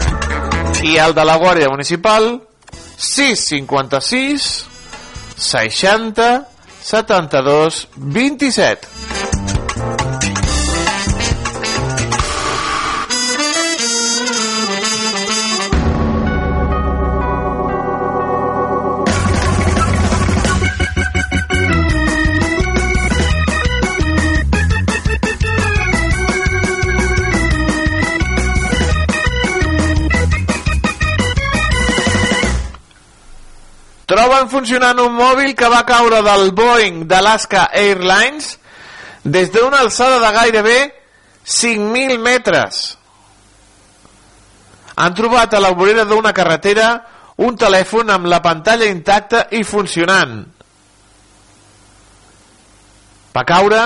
[0.83, 2.33] i el de la Guàrdia Municipal
[2.97, 4.49] 656
[5.37, 6.31] 60
[6.83, 9.30] 72 27
[34.21, 38.51] troben funcionant un mòbil que va caure del Boeing d'Alaska Airlines
[39.23, 40.93] des d'una alçada de gairebé
[41.41, 42.97] 5.000 metres.
[45.01, 46.91] Han trobat a la vorera d'una carretera
[47.41, 50.45] un telèfon amb la pantalla intacta i funcionant.
[53.33, 53.81] Va caure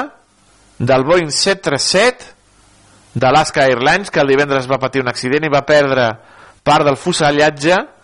[0.79, 6.11] del Boeing 737 d'Alaska Airlines que el divendres va patir un accident i va perdre
[6.65, 7.95] part del fusellatge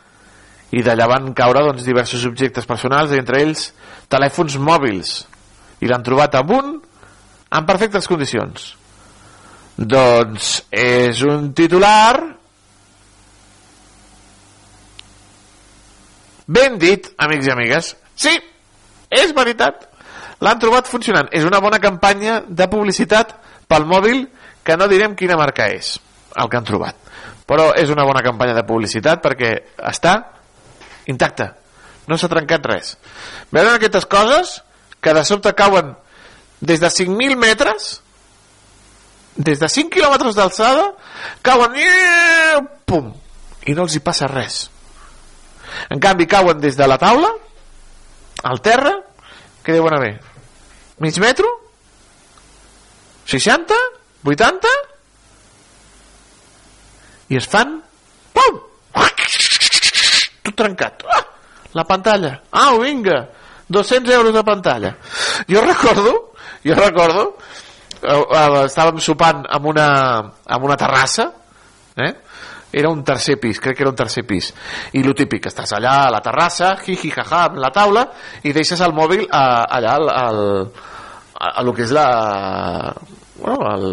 [0.71, 3.71] i d'allà van caure doncs, diversos objectes personals, entre ells
[4.11, 5.15] telèfons mòbils,
[5.81, 6.71] i l'han trobat amb un
[7.51, 8.71] en perfectes condicions.
[9.75, 12.15] Doncs és un titular
[16.51, 17.93] ben dit, amics i amigues.
[18.15, 18.33] Sí,
[19.09, 19.87] és veritat.
[20.41, 21.29] L'han trobat funcionant.
[21.31, 23.35] És una bona campanya de publicitat
[23.69, 24.25] pel mòbil
[24.65, 25.95] que no direm quina marca és,
[26.35, 26.97] el que han trobat.
[27.47, 29.51] Però és una bona campanya de publicitat perquè
[29.91, 30.15] està
[31.09, 31.51] intacte.
[32.07, 32.95] No s'ha trencat res.
[33.51, 34.59] Veuen aquestes coses
[35.01, 35.95] que de sobte cauen
[36.61, 38.01] des de 5.000 metres
[39.35, 40.91] des de 5 quilòmetres d'alçada
[41.41, 41.87] cauen i
[42.85, 43.13] pum
[43.65, 44.65] i no els hi passa res.
[45.89, 47.31] En canvi cauen des de la taula
[48.43, 48.93] al terra
[49.63, 50.19] que deuen haver?
[50.99, 51.47] Mig metro?
[53.25, 53.77] 60
[54.25, 54.69] 80
[57.31, 57.79] i es fan
[58.35, 58.59] pum
[60.41, 61.05] tot trencat.
[61.07, 61.23] Ah,
[61.73, 62.41] la pantalla.
[62.51, 63.29] Ah, vinga,
[63.67, 64.97] 200 euros de pantalla.
[65.47, 66.33] Jo recordo,
[66.63, 67.37] jo recordo,
[68.01, 69.87] eh, eh, estàvem sopant amb una,
[70.45, 71.31] amb una terrassa,
[71.95, 72.13] eh?
[72.71, 74.51] era un tercer pis, crec que era un tercer pis
[74.95, 78.05] i lo típic, estàs allà a la terrassa jiji jaja amb la taula
[78.47, 79.43] i deixes el mòbil a,
[79.77, 80.39] allà al, al,
[81.35, 82.07] a, a lo que és la
[83.41, 83.85] bueno, el,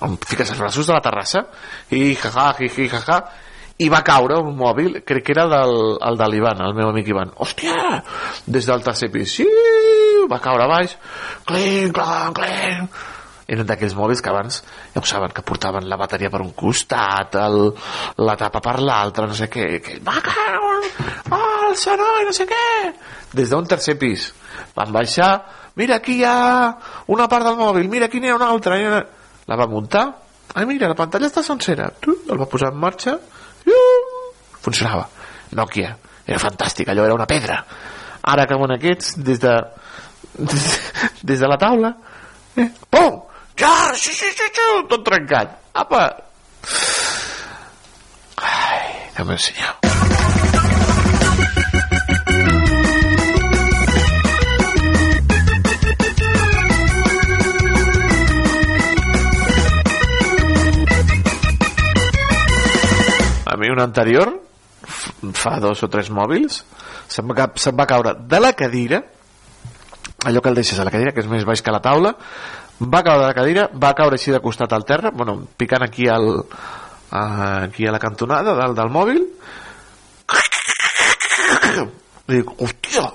[0.00, 1.44] on fiques els braços de la terrassa
[1.92, 3.20] i jaja, jiji jaja
[3.80, 5.72] i va caure un mòbil, crec que era del,
[6.04, 7.30] el de l'Ivan, el meu amic Ivan.
[7.40, 8.02] Hòstia!
[8.46, 9.46] Des del tercer pis, sí!
[10.30, 10.96] Va caure baix,
[11.48, 13.00] clenc, clenc, clenc.
[13.50, 14.60] Eren d'aquells mòbils que abans,
[14.94, 17.72] ja ho saben, que portaven la bateria per un costat, el,
[18.22, 22.92] la tapa per l'altre, no sé què, que va oh, el sonoi, no sé què.
[23.34, 24.28] Des d'un tercer pis.
[24.76, 25.32] Van baixar,
[25.80, 26.36] mira, aquí hi ha
[27.10, 28.78] una part del mòbil, mira, aquí n'hi ha una altra.
[28.78, 29.04] ha-
[29.50, 30.04] La va muntar,
[30.54, 31.88] ai, mira, la pantalla està sencera.
[31.98, 33.16] Tu, el va posar en marxa!
[34.62, 35.08] Funcionava.
[35.56, 35.96] Nokia,
[36.26, 37.64] era fantàstic, allò era una pedra.
[38.22, 39.56] Ara que van aquests, des de,
[40.38, 40.68] des,
[41.32, 41.94] des de la taula,
[42.56, 43.22] eh, pum,
[43.58, 45.56] ja, sí, sí, sí, sí, tot trencat.
[45.74, 46.04] Apa!
[48.40, 49.76] Ai, que meu senyor.
[63.50, 64.49] A mi un anterior,
[65.36, 66.62] fa dos o tres mòbils,
[67.08, 69.02] se'm va, se'm va caure de la cadira,
[70.24, 72.14] allò que el deixes a la cadira, que és més baix que la taula,
[72.80, 76.08] va caure de la cadira, va caure així de costat al terra, bueno, picant aquí
[76.08, 76.44] al,
[77.10, 79.26] aquí a la cantonada del, del mòbil,
[82.30, 83.08] i dic, hòstia,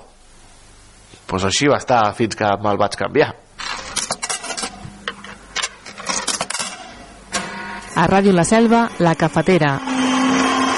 [1.26, 3.32] pues així va estar fins que me'l vaig canviar.
[7.96, 9.95] A Ràdio La Selva, La Cafetera,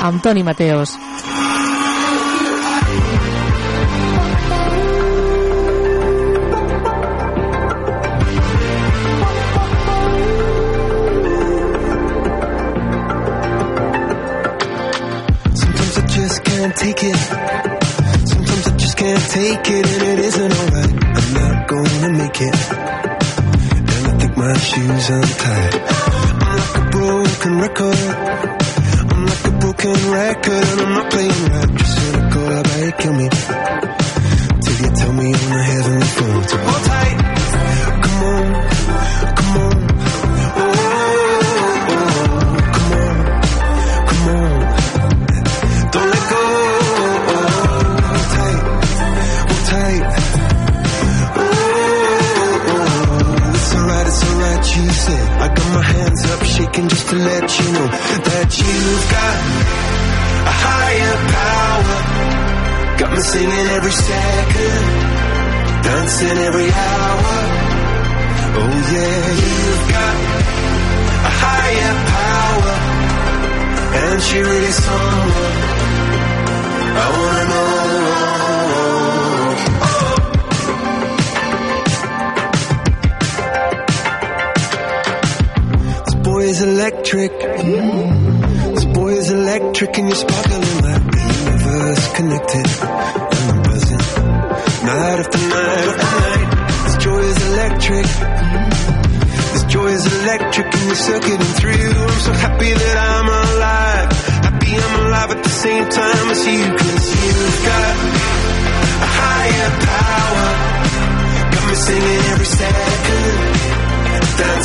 [0.01, 0.90] amb Toni Mateos.
[15.55, 17.16] Sometimes I just can't take it.
[18.28, 21.05] Sometimes I just can't take it, and it isn't alright.
[21.18, 22.57] I'm not gonna make it.
[23.74, 25.47] And I think my shoes untied.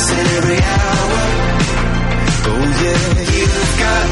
[0.06, 1.20] Dancing every hour.
[2.46, 4.06] Oh yeah, you've got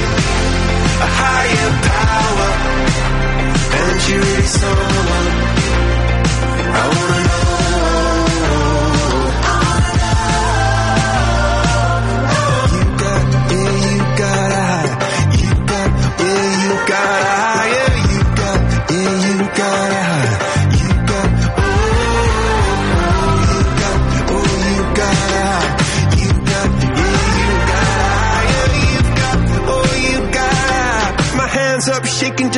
[1.01, 2.51] a higher power,
[3.79, 5.29] and you really someone
[6.75, 7.22] I wanna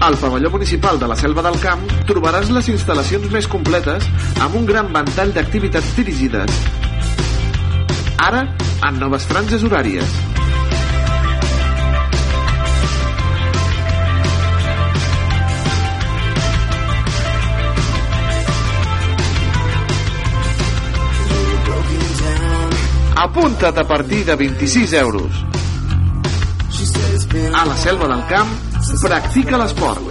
[0.00, 4.06] Al pavelló municipal de la Selva del Camp trobaràs les instal·lacions més completes
[4.40, 6.60] amb un gran ventall d'activitats dirigides.
[8.16, 8.46] Ara,
[8.88, 10.16] en noves franges horàries.
[23.20, 25.44] Apunta't a partir de 26 euros.
[27.52, 30.02] A la Selva del Camp, practica l'esport.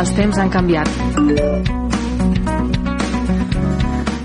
[0.00, 0.88] Els temps han canviat.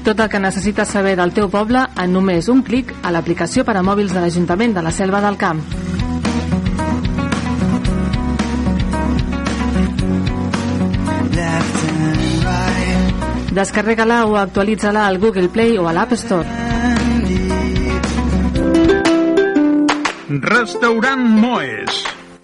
[0.05, 3.75] Tot el que necessites saber del teu poble en només un clic a l'aplicació per
[3.75, 5.63] a mòbils de l'Ajuntament de la Selva del Camp.
[13.55, 16.64] Descarrega-la o actualitza-la al Google Play o a l'App Store.
[20.27, 21.99] Restaurant Moes.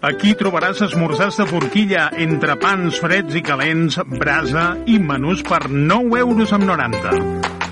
[0.05, 6.21] Aquí trobaràs esmorzars de forquilla entre pans freds i calents, brasa i menús per 9
[6.21, 7.50] euros amb 90.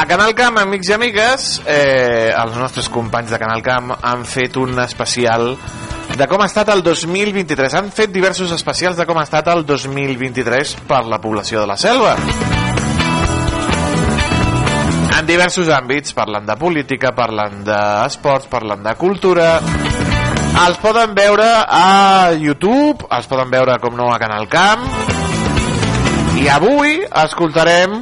[0.00, 4.54] A Canal Camp, amics i amigues, eh, els nostres companys de Canal Camp han fet
[4.56, 5.50] un especial
[6.16, 7.76] de com ha estat el 2023.
[7.76, 11.76] Han fet diversos especials de com ha estat el 2023 per la població de la
[11.76, 12.14] selva.
[15.18, 19.52] En diversos àmbits, parlant de política, parlant d'esports, parlant de cultura...
[20.64, 24.82] Els poden veure a YouTube, els poden veure, com no, a Canal Camp.
[26.40, 28.00] I avui escoltarem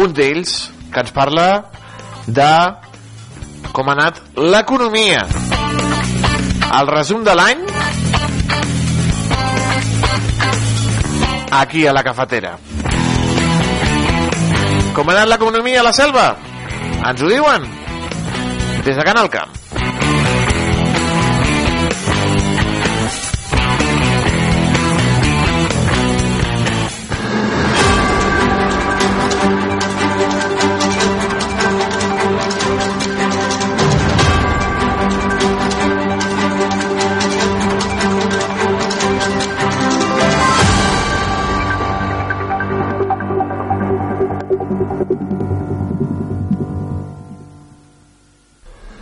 [0.00, 1.46] un d'ells que ens parla
[2.26, 2.50] de
[3.72, 5.26] com ha anat l'economia.
[6.80, 7.62] El resum de l'any
[11.60, 12.56] aquí a la cafetera.
[14.94, 16.28] Com ha anat l'economia a la selva?
[17.00, 17.66] Ens ho diuen
[18.84, 19.59] des de Canal Camp.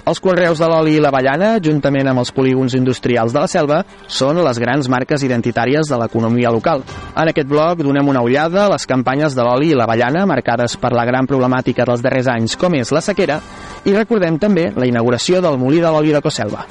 [0.08, 4.38] Els conreus de l'oli i l'avellana, juntament amb els polígons industrials de la selva, són
[4.40, 6.80] les grans marques identitàries de l'economia local.
[7.12, 10.94] En aquest bloc donem una ullada a les campanyes de l'oli i l'avellana marcades per
[10.96, 13.36] la gran problemàtica dels darrers anys, com és la sequera,
[13.84, 16.64] i recordem també la inauguració del molí de l'oli de Coselva.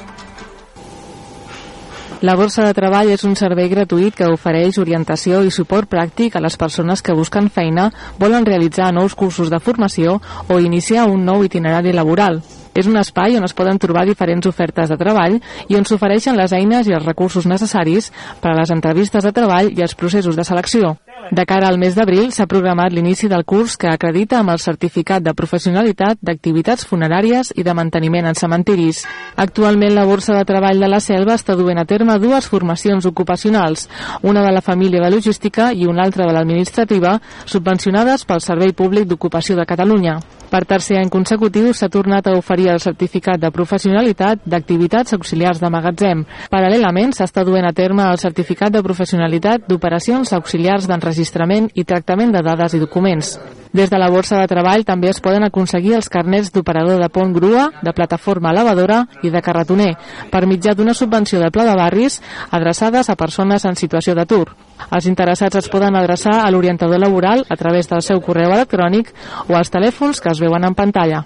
[2.25, 6.41] La Borsa de Treball és un servei gratuït que ofereix orientació i suport pràctic a
[6.41, 11.45] les persones que busquen feina, volen realitzar nous cursos de formació o iniciar un nou
[11.45, 12.41] itinerari laboral.
[12.77, 16.53] És un espai on es poden trobar diferents ofertes de treball i on s'ofereixen les
[16.53, 18.11] eines i els recursos necessaris
[18.41, 20.95] per a les entrevistes de treball i els processos de selecció.
[21.31, 25.25] De cara al mes d'abril s'ha programat l'inici del curs que acredita amb el certificat
[25.25, 29.03] de professionalitat d'activitats funeràries i de manteniment en cementiris.
[29.35, 33.89] Actualment la Borsa de Treball de la Selva està duent a terme dues formacions ocupacionals,
[34.21, 39.09] una de la família de logística i una altra de l'administrativa, subvencionades pel Servei Públic
[39.09, 40.19] d'Ocupació de Catalunya.
[40.47, 45.69] Per tercer any consecutiu s'ha tornat a oferir el certificat de professionalitat d'activitats auxiliars de
[45.69, 46.23] magatzem.
[46.51, 52.43] Paral·lelament s'està duent a terme el certificat de professionalitat d'operacions auxiliars d'enregistrament i tractament de
[52.47, 53.35] dades i documents.
[53.77, 57.29] Des de la Borsa de Treball també es poden aconseguir els carnets d'operador de pont
[57.29, 59.91] grua, de plataforma elevadora i de carretoner,
[60.31, 62.17] per mitjà d'una subvenció de pla de barris
[62.49, 64.55] adreçades a persones en situació d'atur.
[64.89, 69.13] Els interessats es poden adreçar a l'orientador laboral a través del seu correu electrònic
[69.45, 71.21] o als telèfons que es veuen en pantalla.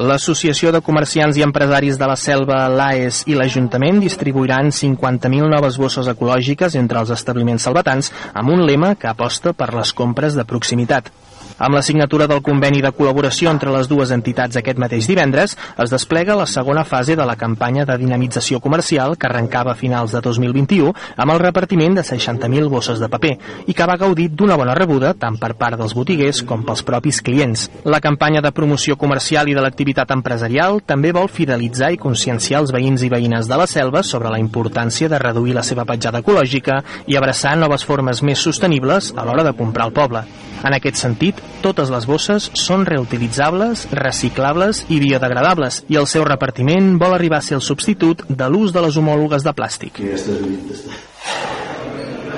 [0.00, 6.08] L'Associació de Comerciants i Empresaris de la Selva, l'AES i l'Ajuntament distribuiran 50.000 noves bosses
[6.08, 11.12] ecològiques entre els establiments salvatans amb un lema que aposta per les compres de proximitat.
[11.60, 15.52] Amb la signatura del conveni de col·laboració entre les dues entitats aquest mateix divendres,
[15.84, 20.14] es desplega la segona fase de la campanya de dinamització comercial que arrencava a finals
[20.16, 23.34] de 2021 amb el repartiment de 60.000 bosses de paper
[23.68, 27.20] i que va gaudir d'una bona rebuda tant per part dels botiguers com pels propis
[27.20, 27.68] clients.
[27.84, 32.72] La campanya de promoció comercial i de l'activitat empresarial també vol fidelitzar i conscienciar els
[32.72, 36.80] veïns i veïnes de la selva sobre la importància de reduir la seva petjada ecològica
[37.04, 40.24] i abraçar noves formes més sostenibles a l'hora de comprar al poble.
[40.64, 46.94] En aquest sentit, totes les bosses són reutilitzables, reciclables i biodegradables i el seu repartiment
[47.00, 50.00] vol arribar a ser el substitut de l'ús de les homòlogues de plàstic.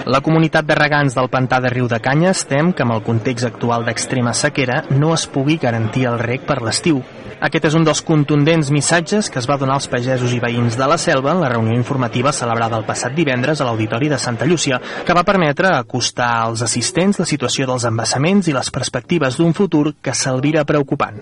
[0.02, 3.46] La comunitat de regants del pantà de Riu de Canyes tem que amb el context
[3.46, 7.04] actual d'extrema sequera no es pugui garantir el rec per l'estiu.
[7.42, 10.86] Aquest és un dels contundents missatges que es va donar als pagesos i veïns de
[10.86, 14.78] la selva en la reunió informativa celebrada el passat divendres a l'Auditori de Santa Llúcia,
[15.02, 19.96] que va permetre acostar als assistents la situació dels embassaments i les perspectives d'un futur
[19.98, 21.18] que s'alvira preocupant.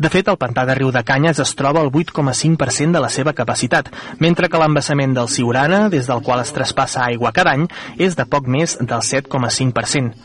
[0.00, 3.36] De fet, el pantà de Riu de Canyes es troba al 8,5% de la seva
[3.36, 3.92] capacitat,
[4.24, 7.68] mentre que l'embassament del Siurana, des del qual es traspassa aigua cada any,
[8.00, 10.16] és de poc més del 7,5%.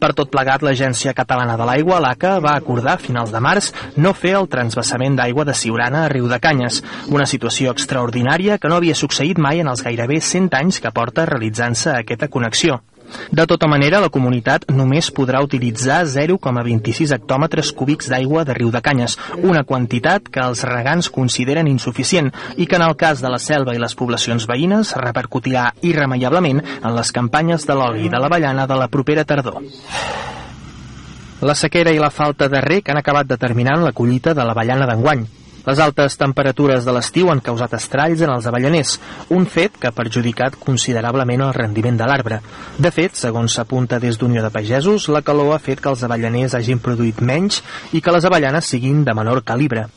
[0.00, 4.14] Per tot plegat, l'Agència Catalana de l'Aigua, l'ACA, va acordar a finals de març no
[4.14, 8.76] fer el transvasament d'aigua de Siurana a Riu de Canyes, una situació extraordinària que no
[8.76, 12.82] havia succeït mai en els gairebé 100 anys que porta realitzant-se aquesta connexió.
[13.30, 18.82] De tota manera, la comunitat només podrà utilitzar 0,26 hectòmetres cúbics d'aigua de riu de
[18.84, 23.40] Canyes, una quantitat que els regants consideren insuficient i que en el cas de la
[23.42, 28.68] selva i les poblacions veïnes repercutirà irremeiablement en les campanyes de l'oli i de l'avellana
[28.70, 29.58] de la propera tardor.
[31.40, 35.22] La sequera i la falta de rec han acabat determinant la collita de l'avellana d'enguany.
[35.64, 38.92] Les altes temperatures de l'estiu han causat estralls en els avellaners,
[39.32, 42.42] un fet que ha perjudicat considerablement el rendiment de l'arbre.
[42.76, 46.58] De fet, segons s'apunta des d'Unió de Pagesos, la calor ha fet que els avellaners
[46.60, 47.62] hagin produït menys
[47.96, 49.88] i que les avellanes siguin de menor calibre.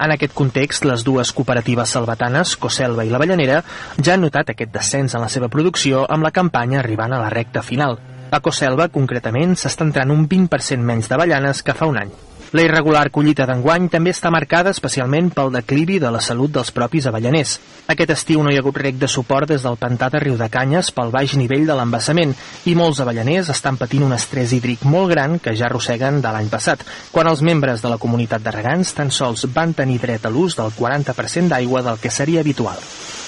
[0.00, 3.62] En aquest context, les dues cooperatives salvatanes, Coselva i l'Avellanera,
[4.00, 7.32] ja han notat aquest descens en la seva producció amb la campanya arribant a la
[7.32, 8.00] recta final.
[8.36, 12.10] A Coselva, concretament, s'està entrant un 20% menys d'avellanes que fa un any.
[12.54, 17.08] La irregular collita d'enguany també està marcada especialment pel declivi de la salut dels propis
[17.10, 17.56] avellaners.
[17.90, 20.46] Aquest estiu no hi ha hagut rec de suport des del pantà de Riu de
[20.52, 22.36] Canyes pel baix nivell de l'embassament
[22.70, 26.46] i molts avellaners estan patint un estrès hídric molt gran que ja arrosseguen de l'any
[26.52, 30.30] passat, quan els membres de la comunitat de regants tan sols van tenir dret a
[30.30, 32.78] l'ús del 40% d'aigua del que seria habitual.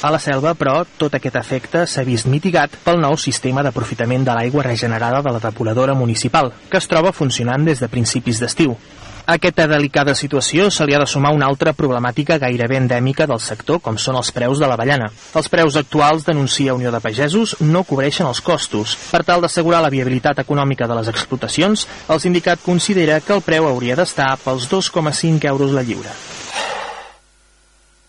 [0.01, 4.37] A la selva, però, tot aquest efecte s'ha vist mitigat pel nou sistema d'aprofitament de
[4.37, 8.77] l'aigua regenerada de la depuradora municipal, que es troba funcionant des de principis d'estiu.
[9.29, 13.43] A aquesta delicada situació se li ha de sumar una altra problemàtica gairebé endèmica del
[13.45, 15.11] sector, com són els preus de l'avellana.
[15.37, 18.97] Els preus actuals, denuncia Unió de Pagesos, no cobreixen els costos.
[19.13, 23.69] Per tal d'assegurar la viabilitat econòmica de les explotacions, el sindicat considera que el preu
[23.69, 26.17] hauria d'estar pels 2,5 euros la lliure.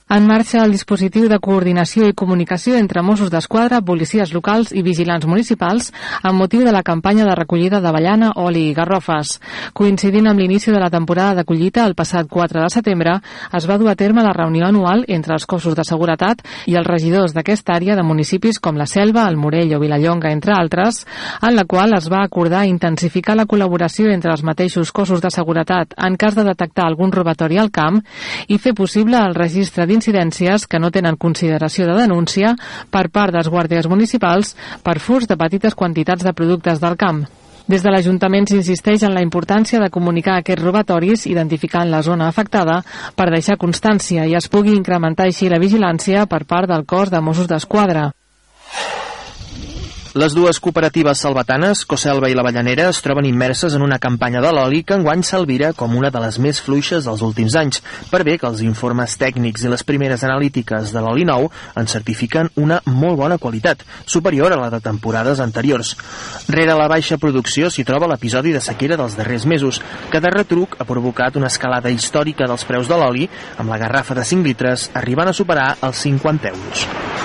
[0.09, 5.27] En marxa el dispositiu de coordinació i comunicació entre Mossos d'Esquadra, policies locals i vigilants
[5.29, 5.91] municipals
[6.25, 9.35] amb motiu de la campanya de recollida d'avellana, oli i garrofes.
[9.77, 13.19] Coincidint amb l'inici de la temporada de collita el passat 4 de setembre,
[13.53, 16.89] es va dur a terme la reunió anual entre els cossos de seguretat i els
[16.89, 21.05] regidors d'aquesta àrea de municipis com la Selva, el Morell o Vilallonga, entre altres,
[21.43, 25.93] en la qual es va acordar intensificar la col·laboració entre els mateixos cossos de seguretat
[26.01, 28.01] en cas de detectar algun robatori al camp
[28.47, 32.55] i fer possible el registre d'incidències que no tenen consideració de denúncia
[32.89, 37.25] per part dels guàrdies municipals per furs de petites quantitats de productes del camp.
[37.69, 42.79] Des de l'Ajuntament s'insisteix en la importància de comunicar aquests robatoris identificant la zona afectada
[43.15, 47.21] per deixar constància i es pugui incrementar així la vigilància per part del cos de
[47.21, 48.09] Mossos d'Esquadra.
[50.19, 54.49] Les dues cooperatives salvatanes, Coselva i la Vallanera, es troben immerses en una campanya de
[54.51, 57.79] l'oli que enguany s'alvira com una de les més fluixes dels últims anys,
[58.11, 61.47] per bé que els informes tècnics i les primeres analítiques de l'oli nou
[61.79, 65.93] en certifiquen una molt bona qualitat, superior a la de temporades anteriors.
[66.51, 69.79] Rere la baixa producció s'hi troba l'episodi de sequera dels darrers mesos,
[70.11, 74.19] que de retruc ha provocat una escalada històrica dels preus de l'oli, amb la garrafa
[74.19, 77.18] de 5 litres arribant a superar els 50 euros.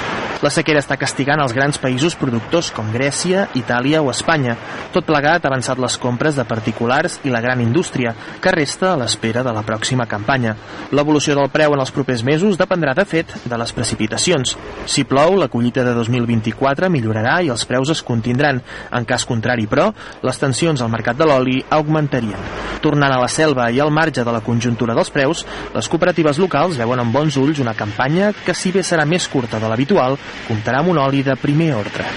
[0.45, 4.59] La sequera està castigant els grans països productors com Grècia, Itàlia o Espanya.
[4.93, 8.13] Tot plegat ha avançat les compres de particulars i la gran indústria,
[8.45, 10.53] que resta a l'espera de la pròxima campanya.
[10.93, 14.53] L'evolució del preu en els propers mesos dependrà, de fet, de les precipitacions.
[14.85, 18.61] Si plou, la collita de 2024 millorarà i els preus es contindran.
[18.93, 19.95] En cas contrari, però,
[20.29, 22.53] les tensions al mercat de l'oli augmentarien.
[22.85, 26.77] Tornant a la selva i al marge de la conjuntura dels preus, les cooperatives locals
[26.77, 30.83] veuen amb bons ulls una campanya que, si bé serà més curta de l'habitual, comptarà
[30.83, 32.09] amb un oli de primer ordre.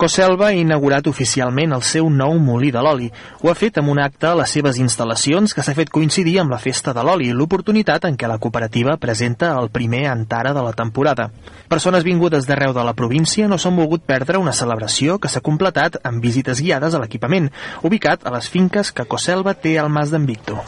[0.00, 3.10] Coselva ha inaugurat oficialment el seu nou molí de l'oli.
[3.44, 6.54] Ho ha fet amb un acte a les seves instal·lacions que s'ha fet coincidir amb
[6.54, 10.72] la festa de l'oli, l'oportunitat en què la cooperativa presenta el primer antara de la
[10.72, 11.28] temporada.
[11.68, 16.00] Persones vingudes d'arreu de la província no s'han volgut perdre una celebració que s'ha completat
[16.00, 17.52] amb visites guiades a l'equipament,
[17.84, 20.64] ubicat a les finques que Coselva té al Mas d'en Víctor.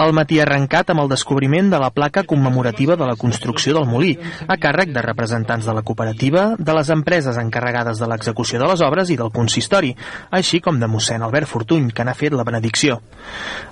[0.00, 3.84] El matí ha arrencat amb el descobriment de la placa commemorativa de la construcció del
[3.84, 4.14] molí,
[4.48, 8.80] a càrrec de representants de la cooperativa, de les empreses encarregades de l'execució de les
[8.86, 9.90] obres i del consistori,
[10.30, 12.96] així com de mossèn Albert Fortuny, que n'ha fet la benedicció.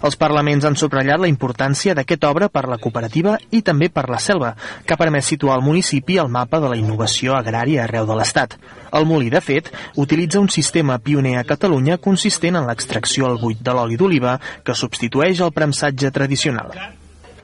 [0.05, 4.21] Els parlaments han subratllat la importància d'aquesta obra per la cooperativa i també per la
[4.21, 4.53] selva,
[4.85, 8.59] que ha permès situar el municipi al mapa de la innovació agrària arreu de l'Estat.
[8.93, 13.61] El molí, de fet, utilitza un sistema pioner a Catalunya consistent en l'extracció al buit
[13.65, 16.75] de l'oli d'oliva que substitueix el premsatge tradicional.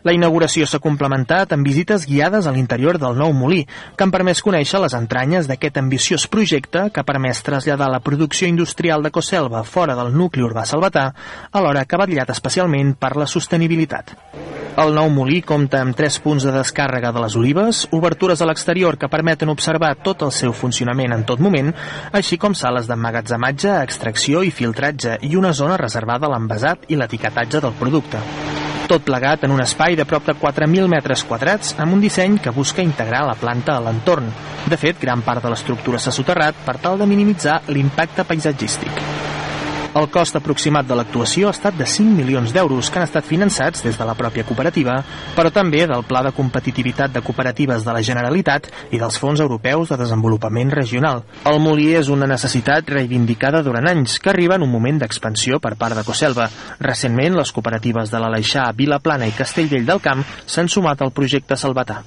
[0.05, 3.63] La inauguració s'ha complementat amb visites guiades a l'interior del nou molí,
[3.97, 8.45] que han permès conèixer les entranyes d'aquest ambiciós projecte que ha permès traslladar la producció
[8.51, 11.07] industrial de Coselva fora del nucli urbà salvatà,
[11.53, 14.13] alhora que ha batllat especialment per la sostenibilitat.
[14.85, 18.99] El nou molí compta amb tres punts de descàrrega de les olives, obertures a l'exterior
[19.01, 21.73] que permeten observar tot el seu funcionament en tot moment,
[22.13, 27.65] així com sales d'emmagatzematge, extracció i filtratge i una zona reservada a l'envasat i l'etiquetatge
[27.65, 28.21] del producte.
[28.85, 32.53] Tot plegat en un espai de prop de 4.000 metres quadrats amb un disseny que
[32.53, 34.29] busca integrar la planta a l'entorn.
[34.69, 39.01] De fet, gran part de l'estructura s'ha soterrat per tal de minimitzar l'impacte paisatgístic.
[39.95, 43.85] El cost aproximat de l'actuació ha estat de 5 milions d'euros que han estat finançats
[43.87, 44.97] des de la pròpia cooperativa,
[45.37, 49.95] però també del Pla de Competitivitat de Cooperatives de la Generalitat i dels Fons Europeus
[49.95, 51.23] de Desenvolupament Regional.
[51.47, 55.77] El molí és una necessitat reivindicada durant anys, que arriba en un moment d'expansió per
[55.79, 56.51] part de Coselva.
[56.83, 62.03] Recentment, les cooperatives de l'Aleixar, Vilaplana i Castellvell del Camp s'han sumat al projecte Salvatà.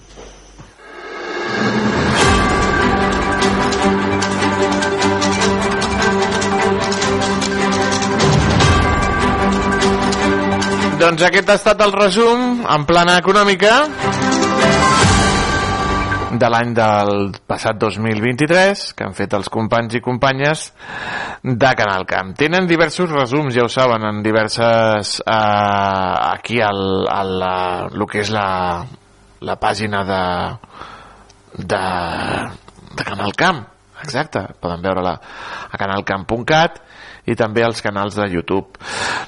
[10.97, 13.73] Doncs aquest ha estat el resum en plana econòmica
[16.41, 17.11] de l'any del
[17.45, 20.63] passat 2023 que han fet els companys i companyes
[21.43, 22.33] de Canal Camp.
[22.39, 25.19] Tenen diversos resums, ja ho saben, en diverses...
[25.21, 26.81] Eh, aquí al,
[27.13, 27.53] al, la,
[27.93, 28.47] el que és la,
[29.45, 30.23] la pàgina de,
[31.61, 31.83] de,
[32.97, 33.61] de Canal Camp.
[34.01, 35.13] Exacte, poden veure-la
[35.69, 36.81] a canalcamp.cat
[37.27, 38.79] i també als canals de YouTube.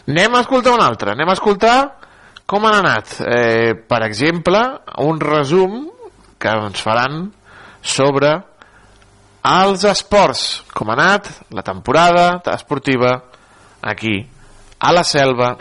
[0.08, 1.78] Anem a escoltar un altre, anem a escoltar
[2.50, 4.60] com han anat, eh, per exemple,
[5.06, 5.84] un resum
[6.40, 7.28] que ens faran
[7.82, 8.32] sobre
[9.46, 13.14] els esports, com ha anat la temporada esportiva
[13.82, 14.18] aquí,
[14.80, 15.56] a la selva.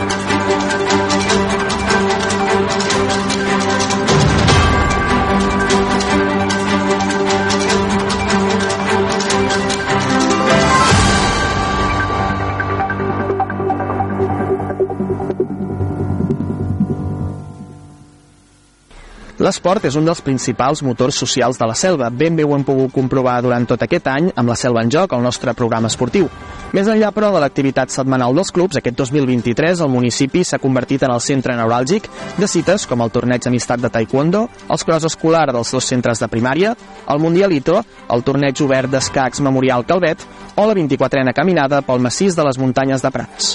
[19.39, 22.09] L'esport és un dels principals motors socials de la selva.
[22.11, 25.13] Ben bé ho hem pogut comprovar durant tot aquest any amb la Selva en Joc,
[25.15, 26.27] el nostre programa esportiu.
[26.75, 31.15] Més enllà, però, de l'activitat setmanal dels clubs, aquest 2023 el municipi s'ha convertit en
[31.15, 35.71] el centre neuràlgic de cites com el torneig d'amistat de taekwondo, els cross escolar dels
[35.71, 36.75] dos centres de primària,
[37.07, 37.79] el Mundialito,
[38.11, 40.27] el torneig obert d'escacs Memorial Calvet
[40.57, 43.55] o la 24a caminada pel massís de les muntanyes de Prats.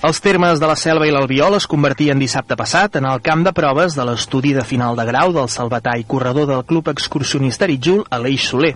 [0.00, 3.50] Els termes de la Selva i l'Albiol es convertien dissabte passat en el camp de
[3.52, 8.06] proves de l'estudi de final de grau del salvatà i corredor del Club Excursionista Ritjul,
[8.08, 8.70] Aleix Soler.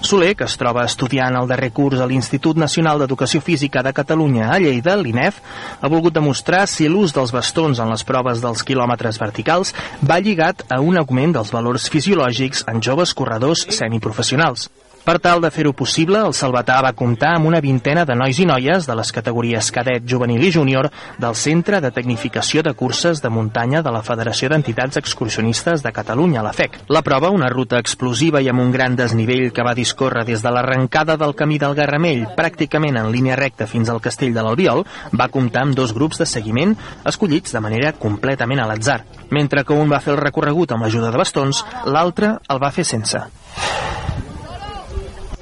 [0.00, 4.48] Soler, que es troba estudiant el darrer curs a l'Institut Nacional d'Educació Física de Catalunya
[4.48, 5.42] a Lleida, l'INEF,
[5.82, 10.64] ha volgut demostrar si l'ús dels bastons en les proves dels quilòmetres verticals va lligat
[10.72, 14.70] a un augment dels valors fisiològics en joves corredors semiprofessionals.
[15.02, 18.44] Per tal de fer-ho possible, el Salvatà va comptar amb una vintena de nois i
[18.46, 20.86] noies de les categories cadet, juvenil i júnior
[21.18, 26.44] del Centre de Tecnificació de Curses de Muntanya de la Federació d'Entitats Excursionistes de Catalunya,
[26.46, 26.78] la FEC.
[26.94, 30.54] La prova, una ruta explosiva i amb un gran desnivell que va discórrer des de
[30.54, 34.86] l'arrencada del camí del Garramell, pràcticament en línia recta fins al castell de l'Albiol,
[35.18, 39.00] va comptar amb dos grups de seguiment escollits de manera completament a l'atzar.
[39.34, 42.86] Mentre que un va fer el recorregut amb l'ajuda de bastons, l'altre el va fer
[42.86, 43.26] sense.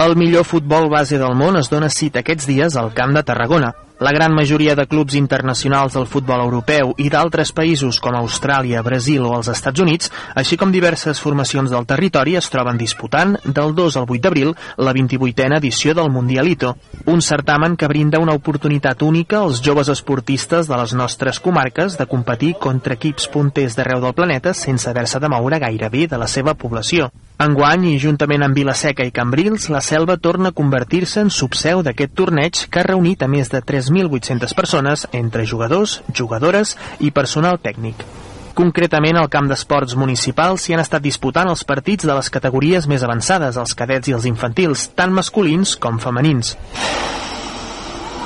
[0.01, 3.69] El millor futbol base del món es dona cita aquests dies al Camp de Tarragona.
[4.01, 9.27] La gran majoria de clubs internacionals del futbol europeu i d'altres països com Austràlia, Brasil
[9.29, 10.09] o els Estats Units,
[10.41, 14.97] així com diverses formacions del territori, es troben disputant del 2 al 8 d'abril la
[14.97, 16.79] 28a edició del Mundialito,
[17.13, 22.09] un certamen que brinda una oportunitat única als joves esportistes de les nostres comarques de
[22.09, 26.57] competir contra equips punters d'arreu del planeta sense haver-se de moure gairebé de la seva
[26.57, 27.13] població.
[27.41, 32.13] Enguany, i juntament amb Vilaseca i Cambrils, la Selva torna a convertir-se en subseu d'aquest
[32.13, 38.07] torneig que ha reunit a més de 3.800 persones entre jugadors, jugadores i personal tècnic.
[38.55, 43.05] Concretament, al camp d'esports municipal s'hi han estat disputant els partits de les categories més
[43.07, 46.57] avançades, els cadets i els infantils, tant masculins com femenins.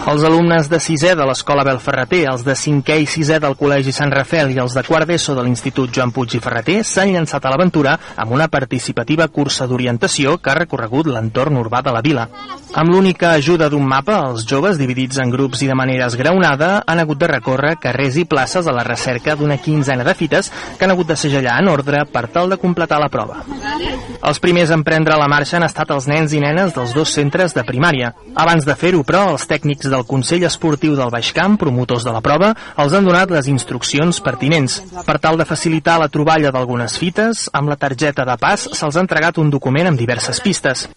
[0.05, 4.11] Els alumnes de 6è de l'Escola Belferreter, els de 5è i 6è del Col·legi Sant
[4.13, 7.53] Rafel i els de quart d'ESO de l'Institut Joan Puig i Ferreter s'han llançat a
[7.55, 12.27] l'aventura amb una participativa cursa d'orientació que ha recorregut l'entorn urbà de la vila.
[12.75, 17.01] Amb l'única ajuda d'un mapa, els joves, dividits en grups i de manera esgraonada, han
[17.01, 20.93] hagut de recórrer carrers i places a la recerca d'una quinzena de fites que han
[20.93, 23.41] hagut de segellar en ordre per tal de completar la prova.
[24.25, 27.55] Els primers en prendre la marxa han estat els nens i nenes dels dos centres
[27.57, 28.13] de primària.
[28.35, 32.23] Abans de fer-ho, però, els tècnics del Consell Esportiu del Baix Camp, promotors de la
[32.25, 32.51] prova,
[32.83, 34.81] els han donat les instruccions pertinents.
[35.07, 39.05] Per tal de facilitar la troballa d'algunes fites, amb la targeta de pas se'ls ha
[39.07, 40.89] entregat un document amb diverses pistes.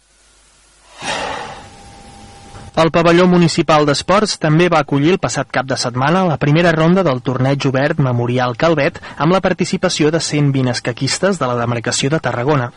[2.78, 7.02] El pavelló municipal d'esports també va acollir el passat cap de setmana la primera ronda
[7.08, 12.20] del torneig obert Memorial Calvet amb la participació de 120 escaquistes de la demarcació de
[12.28, 12.68] Tarragona.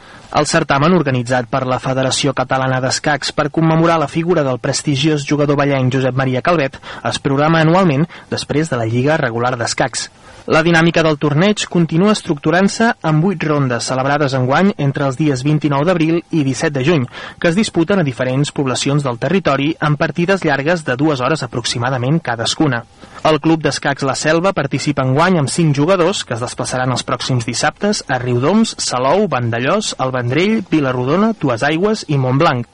[0.40, 5.60] El certamen organitzat per la Federació Catalana d'Escacs per commemorar la figura del prestigiós jugador
[5.60, 6.80] ballenc Josep Maria Calvet
[7.12, 10.08] es programa anualment després de la Lliga Regular d'Escacs.
[10.48, 15.84] La dinàmica del torneig continua estructurant-se amb 8 rondes celebrades enguany entre els dies 29
[15.84, 17.04] d'abril i 17 de juny,
[17.38, 22.22] que es disputen a diferents poblacions del territori amb partides llargues de dues hores aproximadament
[22.24, 22.84] cadascuna.
[23.28, 27.44] El Club d'Escacs La Selva participa enguany amb 5 jugadors que es desplaçaran els pròxims
[27.44, 32.64] dissabtes a Riudoms, Salou, Vandellós, El Vendrell, Vilarrodona, Tuasaigües i Montblanc.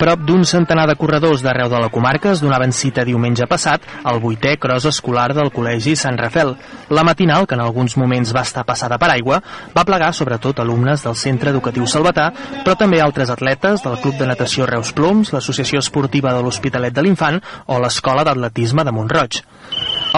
[0.00, 4.16] Prop d'un centenar de corredors d'arreu de la comarca es donaven cita diumenge passat al
[4.22, 6.54] vuitè cros escolar del Col·legi Sant Rafel.
[6.88, 9.42] La matinal, que en alguns moments va estar passada per aigua,
[9.76, 12.30] va plegar sobretot alumnes del Centre Educatiu Salvatà,
[12.64, 17.04] però també altres atletes del Club de Natació Reus Ploms, l'Associació Esportiva de l'Hospitalet de
[17.04, 17.36] l'Infant
[17.66, 19.42] o l'Escola d'Atletisme de Montroig.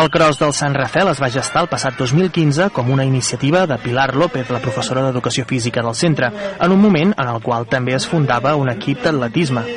[0.01, 3.77] El Cros del Sant Rafel es va gestar el passat 2015 com una iniciativa de
[3.83, 7.99] Pilar López, la professora d'Educació Física del centre, en un moment en el qual també
[7.99, 9.72] es fundava un equip d'atletisme.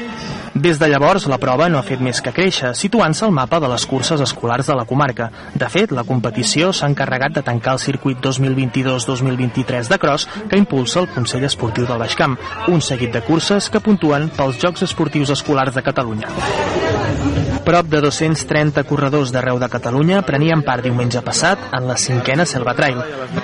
[0.56, 3.68] Des de llavors, la prova no ha fet més que créixer, situant-se al mapa de
[3.68, 5.28] les curses escolars de la comarca.
[5.54, 11.04] De fet, la competició s'ha encarregat de tancar el circuit 2022-2023 de cross que impulsa
[11.04, 12.40] el Consell Esportiu del Baix Camp,
[12.72, 17.55] un seguit de curses que puntuen pels Jocs Esportius Escolars de Catalunya.
[17.66, 22.76] Prop de 230 corredors d'arreu de Catalunya prenien part diumenge passat en la cinquena Selva
[22.78, 23.00] Trail,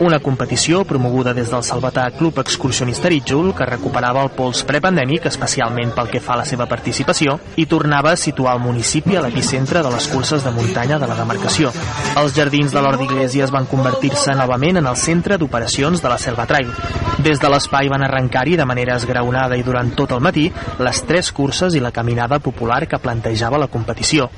[0.06, 5.96] una competició promoguda des del Salvatà Club Excursionista Ritjul que recuperava el pols prepandèmic especialment
[5.96, 9.82] pel que fa a la seva participació i tornava a situar el municipi a l'epicentre
[9.82, 11.74] de les curses de muntanya de la demarcació.
[12.22, 16.46] Els jardins de l'Hort d'Iglesias van convertir-se novament en el centre d'operacions de la Selva
[16.46, 16.70] Trail.
[17.26, 20.46] Des de l'espai van arrencar-hi de manera esgraonada i durant tot el matí
[20.78, 24.30] les tres curses i la caminada popular que plantejava la competició competició.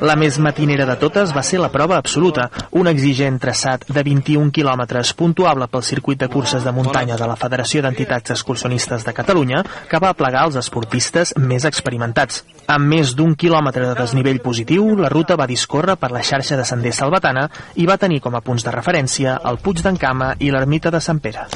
[0.00, 2.48] La més matinera de totes va ser la prova absoluta,
[2.78, 7.36] un exigent traçat de 21 quilòmetres puntuable pel circuit de curses de muntanya de la
[7.36, 12.44] Federació d'Entitats Excursionistes de Catalunya, que va plegar els esportistes més experimentats.
[12.70, 16.64] Amb més d'un quilòmetre de desnivell positiu, la ruta va discórrer per la xarxa de
[16.64, 20.50] sender salvatana i va tenir com a punts de referència el Puig d'en Cama i
[20.50, 21.48] l'Ermita de Sant Pere.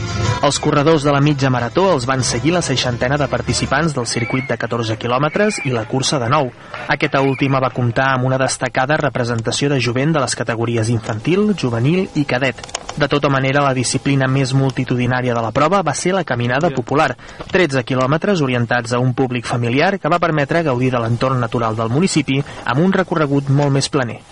[0.45, 4.51] Els corredors de la mitja marató els van seguir la seixantena de participants del circuit
[4.51, 6.66] de 14 quilòmetres i la cursa de 9.
[6.89, 12.07] Aquesta última va comptar amb una destacada representació de jovent de les categories infantil, juvenil
[12.15, 12.63] i cadet.
[12.97, 17.11] De tota manera, la disciplina més multitudinària de la prova va ser la caminada popular,
[17.53, 21.93] 13 quilòmetres orientats a un públic familiar que va permetre gaudir de l'entorn natural del
[21.93, 24.23] municipi amb un recorregut molt més planer.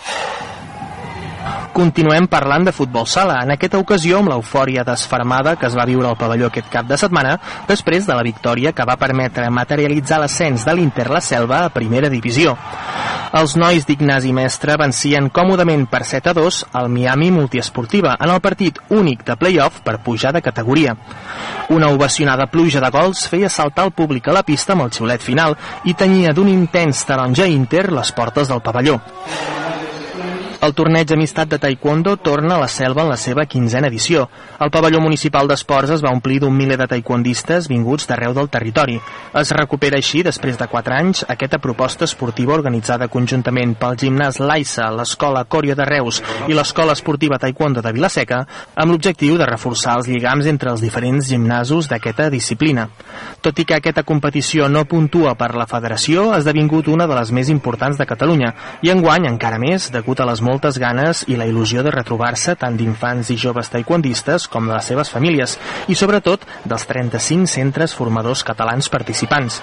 [1.75, 6.07] Continuem parlant de futbol sala, en aquesta ocasió amb l'eufòria desfermada que es va viure
[6.07, 7.33] al pavelló aquest cap de setmana
[7.67, 12.13] després de la victòria que va permetre materialitzar l'ascens de l'Inter La Selva a primera
[12.13, 12.55] divisió.
[13.35, 18.39] Els nois d'Ignasi Mestre vencien còmodament per 7 a 2 al Miami Multiesportiva en el
[18.45, 20.95] partit únic de play-off per pujar de categoria.
[21.75, 25.27] Una ovacionada pluja de gols feia saltar el públic a la pista amb el xiulet
[25.27, 29.01] final i tenia d'un intens taronja Inter les portes del pavelló.
[30.65, 34.23] El torneig Amistat de Taekwondo torna a la selva en la seva quinzena edició.
[34.65, 38.95] El pavelló municipal d'esports es va omplir d'un miler de taekwondistes vinguts d'arreu del territori.
[39.37, 44.87] Es recupera així, després de 4 anys, aquesta proposta esportiva organitzada conjuntament pel gimnàs Laissa,
[44.89, 48.41] l'Escola Còria de Reus i l'Escola Esportiva Taekwondo de Vilaseca,
[48.75, 52.89] amb l'objectiu de reforçar els lligams entre els diferents gimnasos d'aquesta disciplina.
[53.45, 57.37] Tot i que aquesta competició no puntua per la federació, ha esdevingut una de les
[57.37, 61.47] més importants de Catalunya i enguany encara més degut a les moltes ganes i la
[61.51, 65.59] il·lusió de retrobar-se tant d'infants i joves taekwondistes com de les seves famílies
[65.89, 69.63] i sobretot dels 35 centres formadors catalans participants.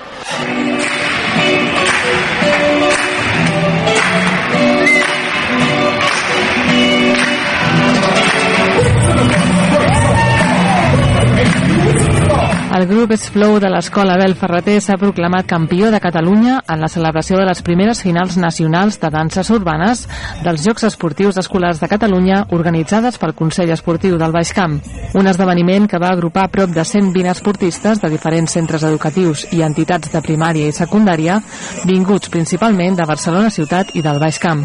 [12.72, 17.36] El grup Flow de l'Escola Bel Ferreter s'ha proclamat campió de Catalunya en la celebració
[17.36, 20.06] de les primeres finals nacionals de danses urbanes
[20.46, 24.80] dels Jocs Esportius Escolars de Catalunya organitzades pel Consell Esportiu del Baix Camp.
[25.20, 30.16] Un esdeveniment que va agrupar prop de 120 esportistes de diferents centres educatius i entitats
[30.16, 31.42] de primària i secundària,
[31.84, 34.64] vinguts principalment de Barcelona ciutat i del Baix Camp.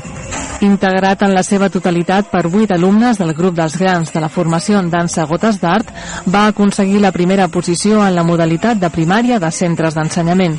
[0.65, 4.79] Integrat en la seva totalitat per 8 alumnes del grup dels grans de la formació
[4.79, 5.91] en dansa Gotes d'Art,
[6.33, 10.59] va aconseguir la primera posició en la modalitat de primària de centres d'ensenyament.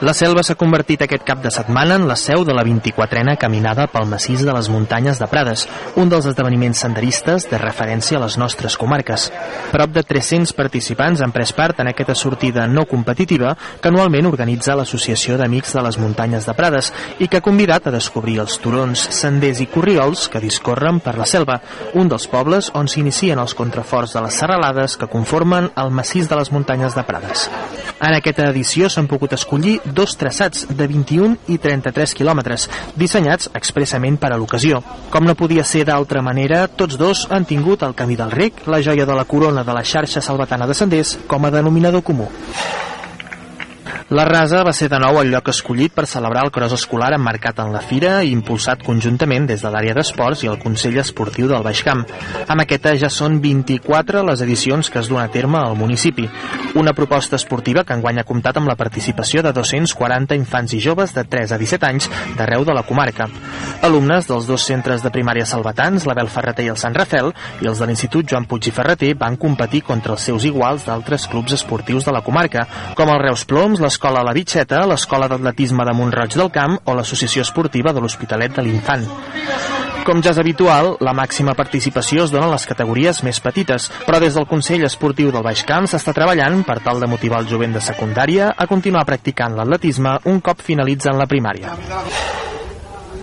[0.00, 3.84] La selva s'ha convertit aquest cap de setmana en la seu de la 24a caminada
[3.92, 5.66] pel massís de les muntanyes de Prades,
[6.00, 9.26] un dels esdeveniments senderistes de referència a les nostres comarques.
[9.68, 13.52] Prop de 300 participants han pres part en aquesta sortida no competitiva
[13.82, 17.92] que anualment organitza l'Associació d'Amics de les Muntanyes de Prades i que ha convidat a
[17.92, 21.58] descobrir els turons, senders i corriols que discorren per la selva,
[21.92, 26.40] un dels pobles on s'inicien els contraforts de les serralades que conformen el massís de
[26.40, 27.50] les muntanyes de Prades.
[28.00, 34.18] En aquesta edició s'han pogut escollir dos traçats de 21 i 33 quilòmetres, dissenyats expressament
[34.20, 34.82] per a l'ocasió.
[35.10, 38.82] Com no podia ser d'altra manera, tots dos han tingut el Camí del Rec, la
[38.82, 42.30] joia de la corona de la xarxa salvatana de senders, com a denominador comú.
[44.10, 47.60] La Rasa va ser de nou el lloc escollit per celebrar el cross escolar emmarcat
[47.62, 51.62] en la fira i impulsat conjuntament des de l'àrea d'esports i el Consell Esportiu del
[51.62, 52.02] Baix Camp.
[52.50, 56.26] Amb aquesta ja són 24 les edicions que es duen a terme al municipi.
[56.74, 61.14] Una proposta esportiva que enguany ha comptat amb la participació de 240 infants i joves
[61.14, 63.30] de 3 a 17 anys d'arreu de la comarca.
[63.86, 67.30] Alumnes dels dos centres de primària salvatans, l'Abel Ferreter i el Sant Rafel,
[67.62, 71.30] i els de l'Institut Joan Puig i Ferreter van competir contra els seus iguals d'altres
[71.30, 72.66] clubs esportius de la comarca,
[72.98, 77.42] com el Reus Ploms, l'Escola La Bitxeta, l'Escola d'Atletisme de Montroig del Camp o l'Associació
[77.44, 79.04] Esportiva de l'Hospitalet de l'Infant.
[80.06, 84.16] Com ja és habitual, la màxima participació es dona en les categories més petites, però
[84.24, 87.76] des del Consell Esportiu del Baix Camp s'està treballant per tal de motivar el jovent
[87.76, 91.76] de secundària a continuar practicant l'atletisme un cop finalitzen la primària.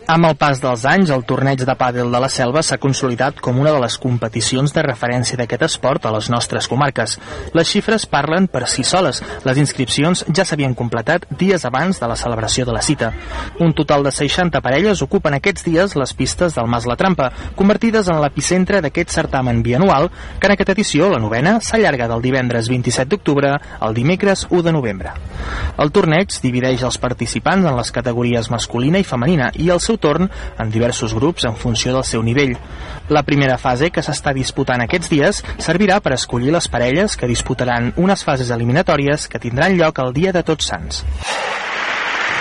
[0.08, 3.58] Amb el pas dels anys, el torneig de pàdel de la Selva s'ha consolidat com
[3.60, 7.18] una de les competicions de referència d'aquest esport a les nostres comarques.
[7.52, 9.20] Les xifres parlen per si soles.
[9.44, 13.10] Les inscripcions ja s'havien completat dies abans de la celebració de la cita.
[13.60, 17.28] Un total de 60 parelles ocupen aquests dies les pistes del Mas La Trampa,
[17.60, 20.08] convertides en l'epicentre d'aquest certamen bianual,
[20.40, 24.78] que en aquesta edició, la novena, s'allarga del divendres 27 d'octubre al dimecres 1 de
[24.80, 25.18] novembre.
[25.78, 30.30] El torneig divideix els participants en les categories masculina i femenina i el seu torn
[30.30, 32.56] en diversos grups en funció del seu nivell.
[33.10, 37.94] La primera fase, que s'està disputant aquests dies, servirà per escollir les parelles que disputaran
[37.98, 41.04] unes fases eliminatòries que tindran lloc el dia de Tots Sants.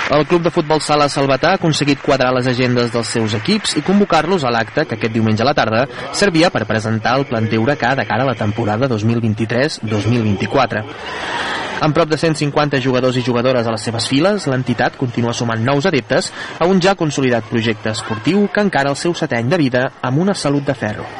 [0.09, 3.83] El club de futbol Sala Salvatà ha aconseguit quadrar les agendes dels seus equips i
[3.83, 5.81] convocar-los a l'acte que aquest diumenge a la tarda
[6.15, 10.85] servia per presentar el planter huracà de cara a la temporada 2023-2024.
[11.83, 15.91] Amb prop de 150 jugadors i jugadores a les seves files, l'entitat continua sumant nous
[15.91, 16.31] adeptes
[16.61, 20.23] a un ja consolidat projecte esportiu que encara el seu setè any de vida amb
[20.23, 21.11] una salut de ferro.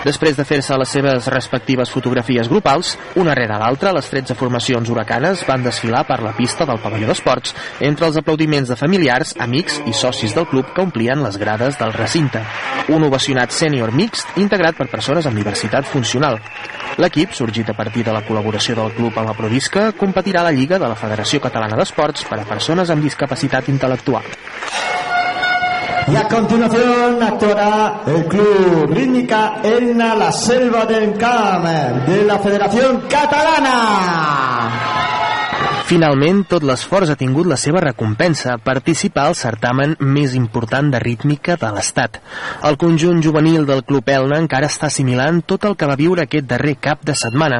[0.00, 5.42] Després de fer-se les seves respectives fotografies grupals, una rere l'altra, les 13 formacions huracanes
[5.44, 7.52] van desfilar per la pista del pavelló d'esports
[7.84, 11.92] entre els aplaudiments de familiars, amics i socis del club que omplien les grades del
[11.92, 12.40] recinte.
[12.88, 16.40] Un ovacionat sènior mixt integrat per persones amb diversitat funcional.
[16.96, 20.56] L'equip, sorgit a partir de la col·laboració del club amb la Provisca, competirà a la
[20.56, 24.24] Lliga de la Federació Catalana d'Esports per a persones amb discapacitat intel·lectual.
[26.10, 33.04] Y a continuación actuará el club rítmica Elna La Selva del Camp de la Federación
[33.08, 35.19] Catalana.
[35.90, 41.56] Finalment, tot l'esforç ha tingut la seva recompensa, participar al certamen més important de rítmica
[41.58, 42.20] de l'Estat.
[42.68, 46.46] El conjunt juvenil del Club Elna encara està assimilant tot el que va viure aquest
[46.46, 47.58] darrer cap de setmana.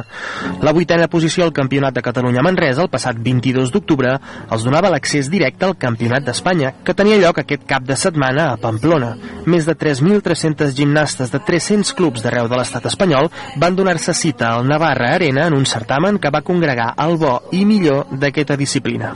[0.63, 4.13] La vuitena posició al Campionat de Catalunya Manresa, el passat 22 d'octubre,
[4.47, 8.55] els donava l'accés directe al Campionat d'Espanya, que tenia lloc aquest cap de setmana a
[8.63, 9.11] Pamplona.
[9.43, 13.27] Més de 3.300 gimnastes de 300 clubs d'arreu de l'estat espanyol
[13.59, 17.65] van donar-se cita al Navarra Arena en un certamen que va congregar el bo i
[17.67, 19.13] millor d'aquesta disciplina.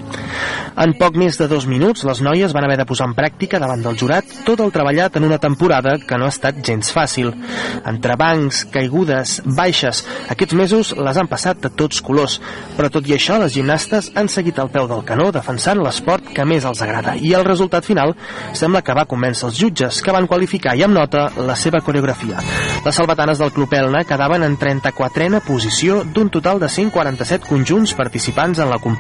[0.76, 3.80] En poc més de dos minuts, les noies van haver de posar en pràctica davant
[3.84, 7.32] del jurat tot el treballat en una temporada que no ha estat gens fàcil.
[7.88, 10.04] Entre bancs, caigudes, baixes,
[10.34, 12.42] aquests mesos les han passat de tots colors,
[12.76, 16.46] però tot i això les gimnastes han seguit al peu del canó defensant l'esport que
[16.46, 18.12] més els agrada i el resultat final
[18.52, 22.42] sembla que va convèncer els jutges que van qualificar i amb nota la seva coreografia.
[22.86, 28.60] Les salvatanes del Club Elna quedaven en 34a posició d'un total de 147 conjunts participants
[28.60, 28.95] en la competició.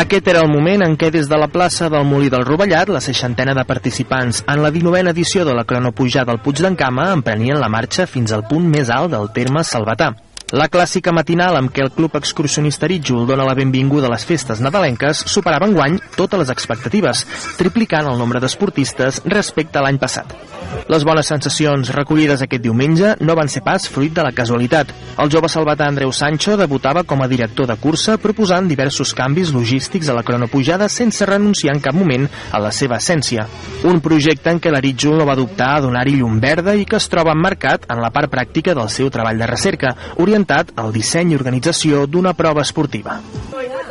[0.00, 3.02] Aquest era el moment en què des de la plaça del Molí del Rovellat la
[3.04, 7.60] seixantena de participants en la 19a edició de la cronopujada al Puig d'en Cama emprenien
[7.60, 10.14] la marxa fins al punt més alt del terme Salvatà.
[10.50, 14.58] La clàssica matinal amb què el Club Excursionista Rítjol dona la benvinguda a les festes
[14.58, 17.22] nadalenques superava enguany totes les expectatives,
[17.54, 20.34] triplicant el nombre d'esportistes respecte a l'any passat.
[20.90, 24.90] Les bones sensacions recollides aquest diumenge no van ser pas fruit de la casualitat.
[25.22, 30.10] El jove salvatà Andreu Sancho debutava com a director de cursa proposant diversos canvis logístics
[30.10, 33.46] a la cronopujada sense renunciar en cap moment a la seva essència.
[33.86, 36.98] Un projecte en què la Rítjol no va dubtar a donar-hi llum verda i que
[36.98, 41.32] es troba emmarcat en la part pràctica del seu treball de recerca, orientat al disseny
[41.32, 43.18] i organització d'una prova esportiva.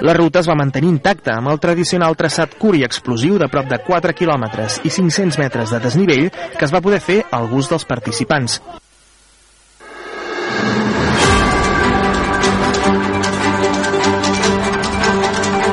[0.01, 3.67] La ruta es va mantenir intacta amb el tradicional traçat curt i explosiu de prop
[3.67, 7.73] de 4 quilòmetres i 500 metres de desnivell que es va poder fer al gust
[7.73, 8.61] dels participants.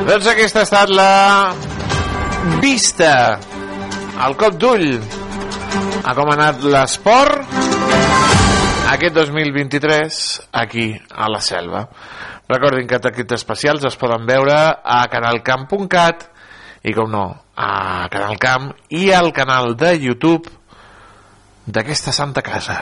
[0.07, 1.53] Doncs aquesta ha estat la
[2.61, 3.39] vista,
[4.27, 4.89] el cop d'ull
[6.07, 8.26] a com ha anat l'esport
[8.87, 11.83] aquest 2023 aquí a la selva.
[12.47, 16.23] Recordin que aquests especials es poden veure a canalcamp.cat
[16.87, 17.25] i com no,
[17.57, 20.47] a Canal Camp i al canal de YouTube
[21.67, 22.79] d'aquesta santa casa.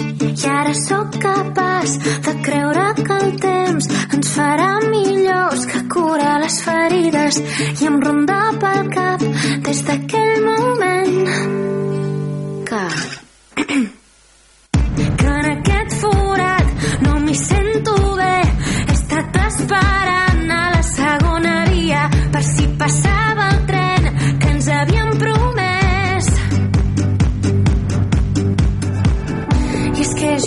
[0.00, 6.60] I ara sóc capaç de creure que el temps ens farà millors que curar les
[6.64, 7.42] ferides
[7.76, 9.26] i em ronda pel cap
[9.68, 11.26] des d'aquell moment
[12.70, 12.86] que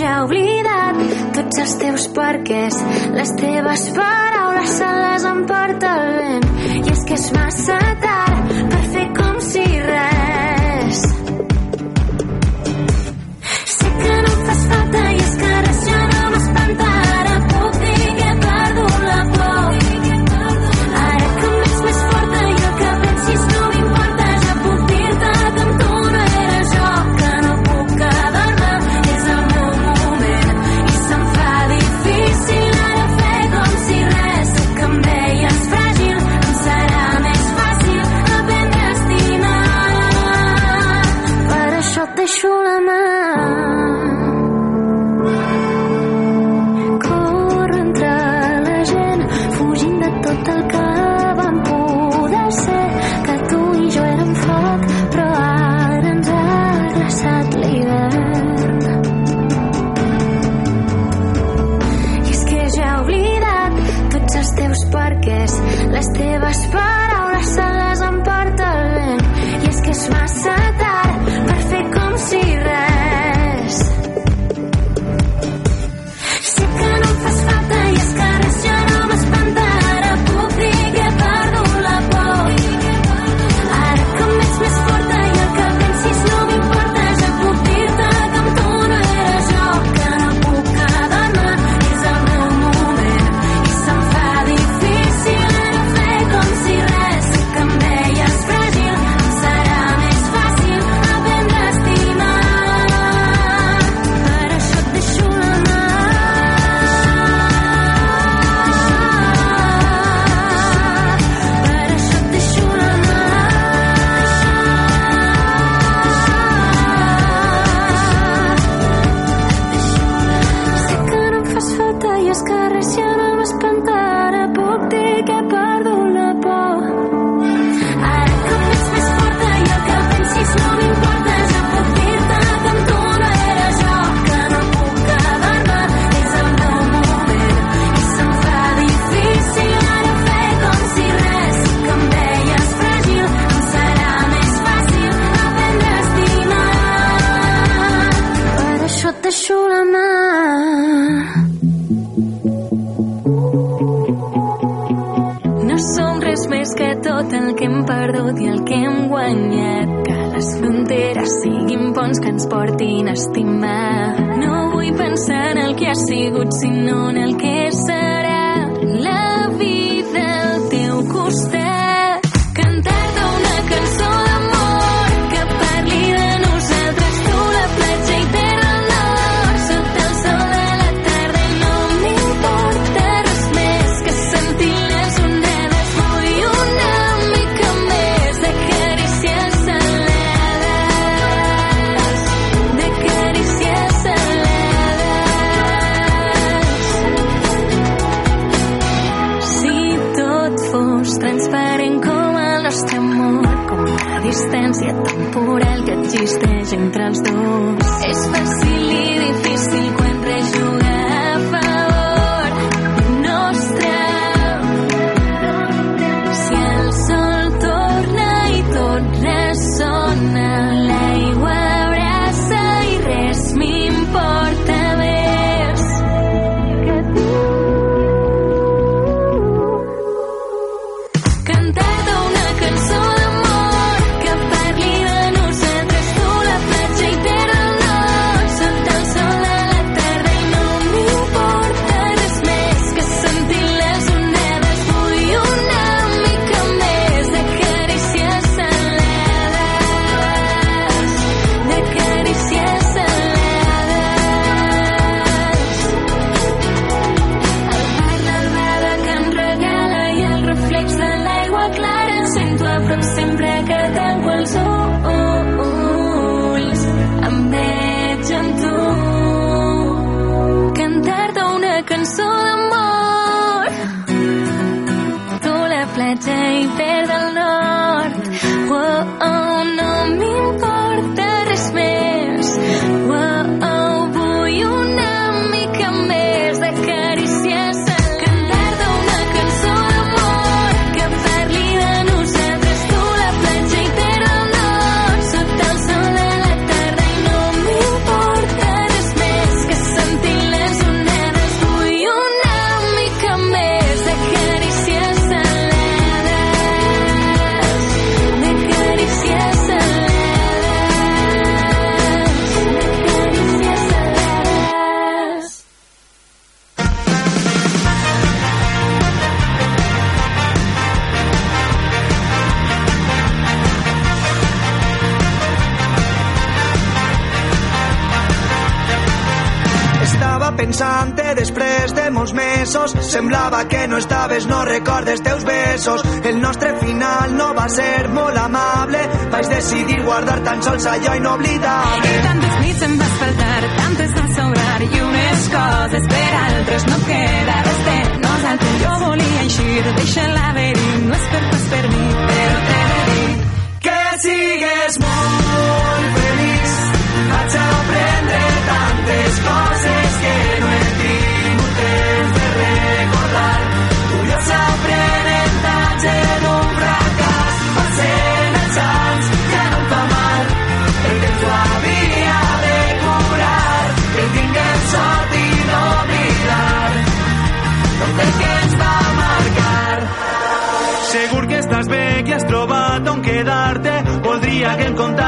[0.05, 0.99] ja oblidat
[1.35, 2.77] tots els teus perquès
[3.15, 6.47] les teves paraules se les emporta el vent.
[6.75, 9.04] I és que és massa tard per fer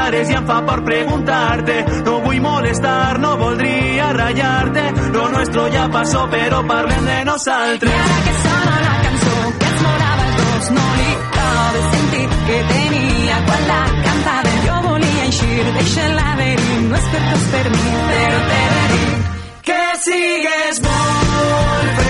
[0.08, 1.76] pares i em fa por preguntar-te.
[2.06, 7.92] No vull molestar, no voldria ratllar-te Lo nuestro ya pasó, pero parlem de nosaltres.
[7.92, 12.58] Ara que sona la cançó que ens morava els dos No li cabe sentir que
[12.72, 14.56] tenia quan la cantava.
[14.66, 18.66] Jo volia eixir, deixa l'haver-hi No és per tu, és per mi, però t'he
[19.68, 22.07] Que sigues molt feliç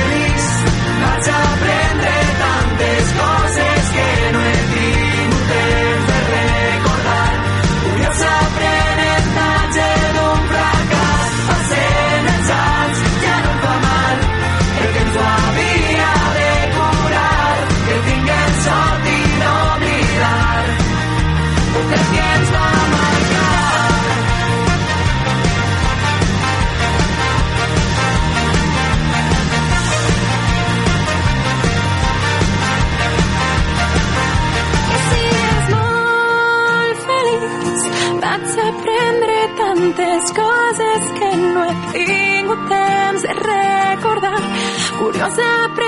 [45.29, 45.88] Nossa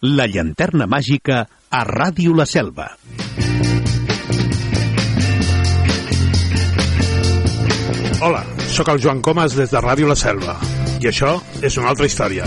[0.00, 2.90] la llanterna màgica a Ràdio La Selva.
[8.20, 10.56] Hola, sóc el Joan Comas des de Ràdio La Selva.
[11.00, 12.46] I això és una altra història.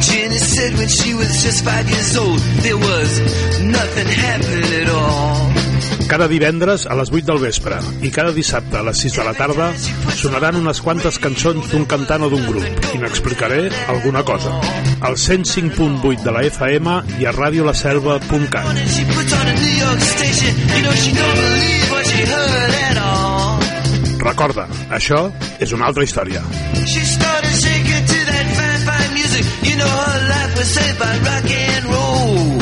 [0.00, 3.20] Jenny said when she was just five years old, there was
[3.60, 5.71] nothing happening at all.
[6.12, 9.32] Cada divendres a les 8 del vespre i cada dissabte a les 6 de la
[9.32, 9.70] tarda
[10.12, 14.52] sonaran unes quantes cançons d'un cantant o d'un grup i n'explicaré alguna cosa.
[15.00, 18.76] Al 105.8 de la FM i a radiolaselva.cat.
[24.20, 25.22] Recorda, això
[25.64, 26.44] és una altra història.
[29.64, 32.61] You know her life was saved by rock and roll.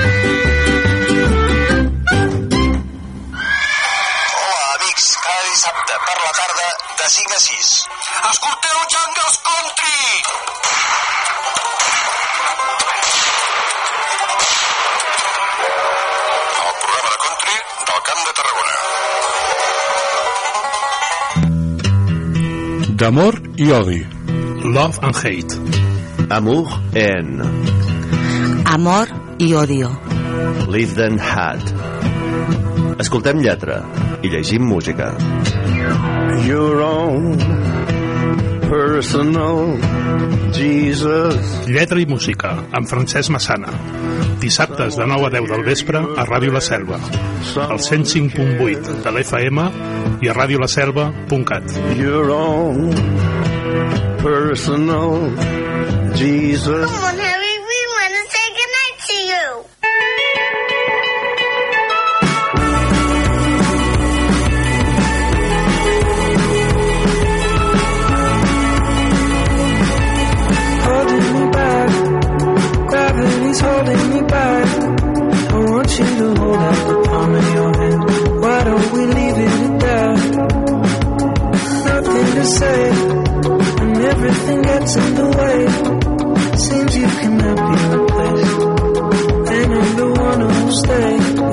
[23.01, 24.03] D'amor i odi.
[24.61, 25.55] Love and hate.
[26.29, 27.41] Amour en
[28.69, 29.09] Amor
[29.41, 29.89] i odio.
[30.69, 31.65] Live Then Had.
[33.01, 33.79] Escoltem lletra
[34.21, 35.09] i llegim música.
[36.45, 37.41] Your own
[38.69, 39.73] personal
[40.53, 41.57] Jesus.
[41.73, 43.73] Lletra i música, amb Francesc Massana.
[44.45, 47.01] Dissabtes de 9 a 10 del vespre a Ràdio La Selva.
[47.57, 49.59] Al 105.8 de l'FM
[50.21, 51.97] i a radiolaselva.cat.
[51.97, 52.93] Your own
[54.21, 55.35] personal
[56.15, 56.85] Jesus.
[56.91, 59.45] Come on, Harry, we want to say goodnight to you.
[70.87, 71.89] holding me back.
[72.87, 74.67] Gravity's holding me back.
[75.51, 78.01] I want you to hold out the palm of your hand.
[78.41, 80.17] Why don't we leave it at that?
[81.85, 82.81] Nothing to say,
[83.81, 85.57] and everything gets in the way.
[86.65, 88.61] Seems you cannot be replaced,
[89.55, 91.50] and I'm the one who'll stay.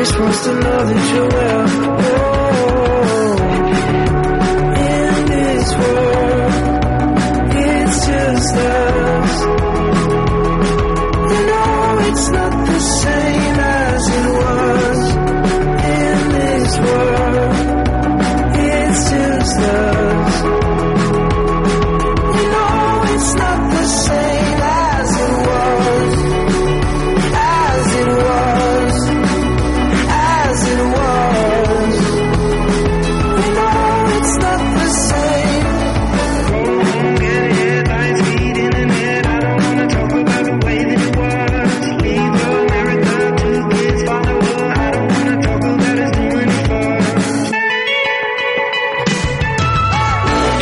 [0.00, 1.89] Just wants to know that you're well.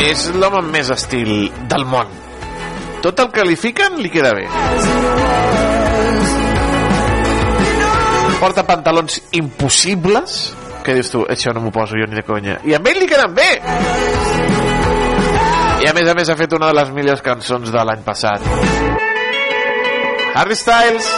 [0.07, 2.07] És l'home més estil del món.
[3.03, 4.47] Tot el que li fiquen li queda bé.
[8.39, 10.55] porta pantalons impossibles
[10.85, 13.07] que dius tu, això no m'ho poso jo ni de conya i a ell li
[13.09, 13.49] queden bé
[15.83, 18.39] i a més a més ha fet una de les millors cançons de l'any passat
[20.39, 21.11] Harry Styles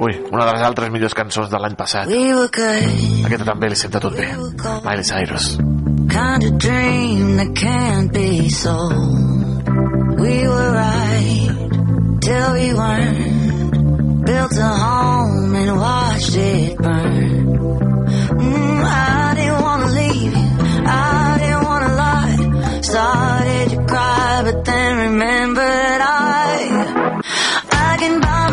[0.00, 4.16] Ui, una de les altres millors cançons de l'any passat aquesta també li senta tot
[4.16, 4.28] bé
[4.84, 5.56] Miley Cyrus
[6.16, 9.68] kind of dream that can't be sold.
[10.18, 14.24] We were right till we weren't.
[14.24, 17.46] Built a home and watched it burn.
[18.40, 20.48] Mm, I didn't wanna leave you.
[20.86, 22.80] I didn't wanna lie.
[22.80, 27.22] Started to cry, but then remembered I
[27.72, 28.45] I can buy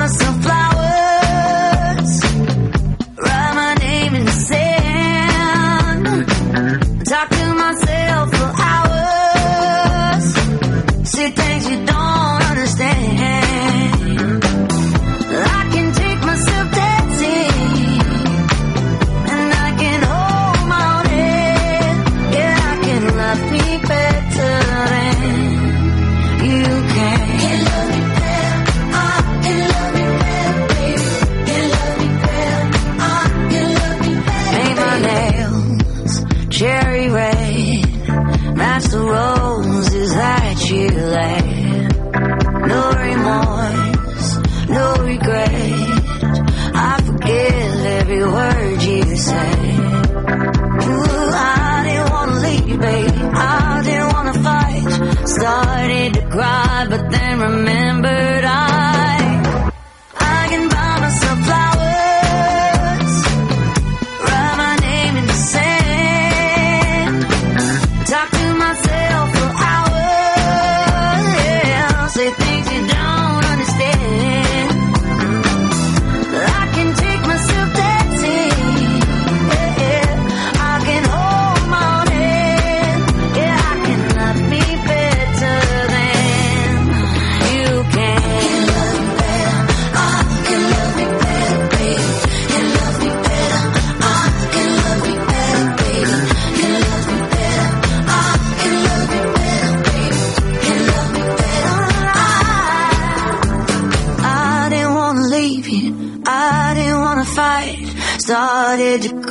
[57.43, 58.02] but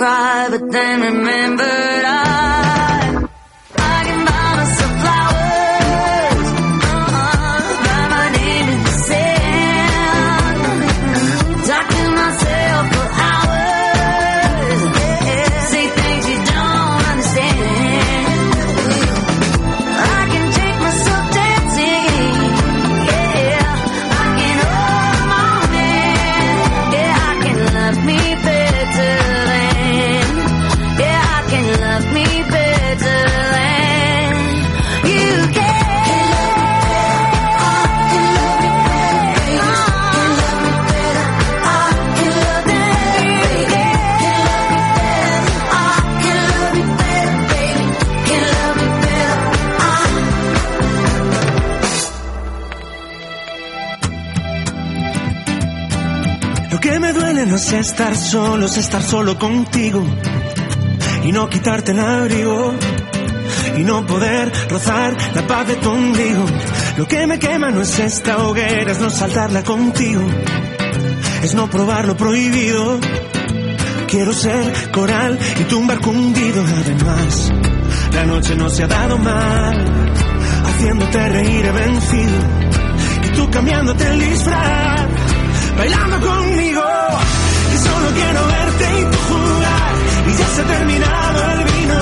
[0.03, 1.92] cry, but then remembered
[57.79, 60.05] es estar solo, es estar solo contigo
[61.25, 62.75] y no quitarte el abrigo
[63.79, 66.45] y no poder rozar la paz de tu ombligo.
[66.99, 70.23] Lo que me quema no es esta hoguera, es no saltarla contigo,
[71.43, 73.01] es no probar lo prohibido.
[74.07, 76.63] Quiero ser coral y tu un barco hundido.
[76.63, 77.53] Además,
[78.13, 79.85] la noche no se ha dado mal,
[80.67, 82.39] haciéndote reír he vencido
[83.25, 84.93] y tú cambiándote el disfraz
[85.77, 86.72] bailando conmigo.
[88.23, 89.93] Quiero verte y tú jugar.
[90.29, 92.01] Y ya se ha terminado el vino.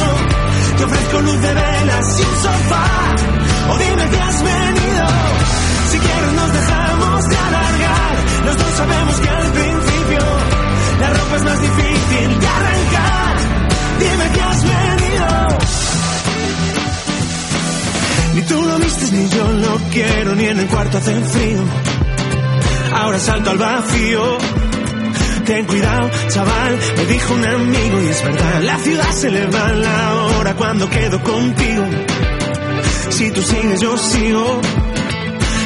[0.77, 2.89] Te ofrezco luz de velas y un sofá.
[3.71, 5.07] O dime que has venido.
[5.91, 8.15] Si quieres nos dejamos de alargar.
[8.47, 10.23] Los dos sabemos que al principio
[11.01, 13.37] la ropa es más difícil de arrancar.
[14.03, 15.29] Dime que has venido.
[18.35, 21.63] Ni tú lo vistes ni yo lo quiero, ni en el cuarto hace frío
[22.93, 24.60] ahora salto al vacío.
[25.51, 29.73] Ten cuidado, chaval, me dijo un amigo y es verdad, la ciudad se le va
[29.73, 31.85] la hora cuando quedo contigo.
[33.09, 34.61] Si tú sigues, yo sigo.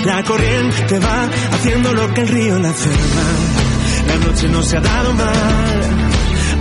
[0.07, 2.89] La corriente va haciendo lo que el río la hace.
[4.09, 5.81] La noche no se ha dado mal,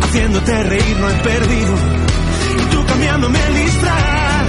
[0.03, 1.75] haciéndote reír no he perdido.
[2.59, 4.45] Y tú cambiándome el disfraz,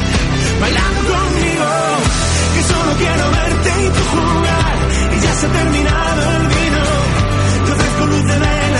[0.60, 1.70] bailando conmigo,
[2.56, 4.76] que solo quiero verte y tú jugar.
[5.16, 6.34] Y ya se ha terminado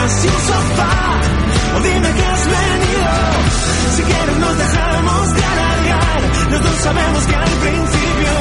[0.03, 1.21] un sofá.
[1.77, 3.13] O dime que has venido.
[3.97, 6.21] Si quieres nos dejamos de alargar.
[6.51, 8.33] Los dos sabemos que al principio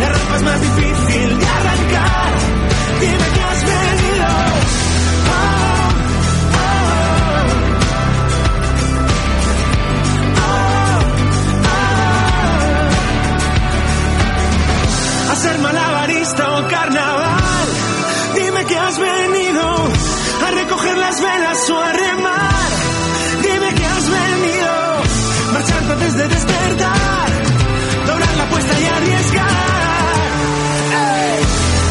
[0.00, 2.32] la ropa es más difícil de arrancar.
[3.00, 4.28] Dime que has venido.
[5.30, 5.58] Oh,
[15.62, 17.68] malabarista o carnaval,
[18.34, 19.88] dime que has venido
[20.46, 22.70] a recoger las velas o a remar.
[23.42, 24.70] Dime que has venido
[25.52, 27.28] marchando antes de despertar.
[28.06, 30.30] Doblar la apuesta y arriesgar.
[31.00, 31.40] Ey,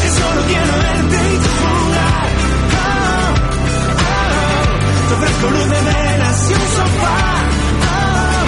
[0.02, 2.28] que solo quiero verte y tú jugar.
[2.78, 3.34] Oh,
[4.08, 7.20] oh, te ofrezco luz de velas y un sofá.
[7.88, 8.46] Oh,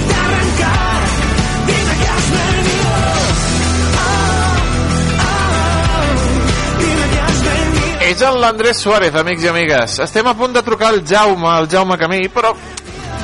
[8.20, 9.94] el l'Andrés Suárez, amics i amigues.
[10.04, 12.50] Estem a punt de trucar al Jaume, al Jaume Camí, però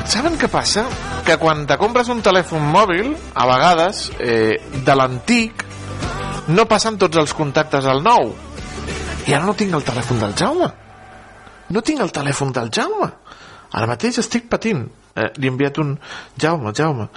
[0.09, 0.87] saben què passa?
[1.27, 5.65] Que quan te compres un telèfon mòbil, a vegades, eh, de l'antic,
[6.49, 8.33] no passen tots els contactes al nou.
[9.27, 10.71] I ara no tinc el telèfon del Jaume.
[11.69, 13.11] No tinc el telèfon del Jaume.
[13.69, 14.87] Ara mateix estic patint.
[15.13, 15.99] Eh, li he enviat un...
[16.39, 17.09] Jaume, Jaume.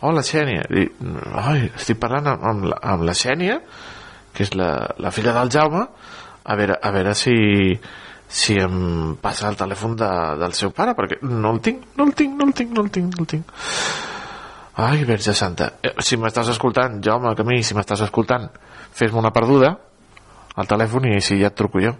[0.00, 0.66] Hola, Xènia.
[0.66, 0.88] I,
[1.44, 3.60] ai, estic parlant amb, amb, la, amb la Xènia,
[4.34, 5.86] que és la, la filla del Jaume,
[6.50, 7.34] a veure, a veure si,
[8.26, 10.10] si em passa el telèfon de,
[10.42, 12.90] del seu pare, perquè no el tinc, no el tinc, no el tinc, no el
[12.94, 13.52] tinc, no el tinc.
[14.80, 15.74] Ai, Verge Santa.
[15.84, 18.48] Eh, si m'estàs escoltant, que a mi, si m'estàs escoltant,
[18.96, 19.76] fes-me una perduda
[20.56, 21.94] al telèfon i si ja et truco jo.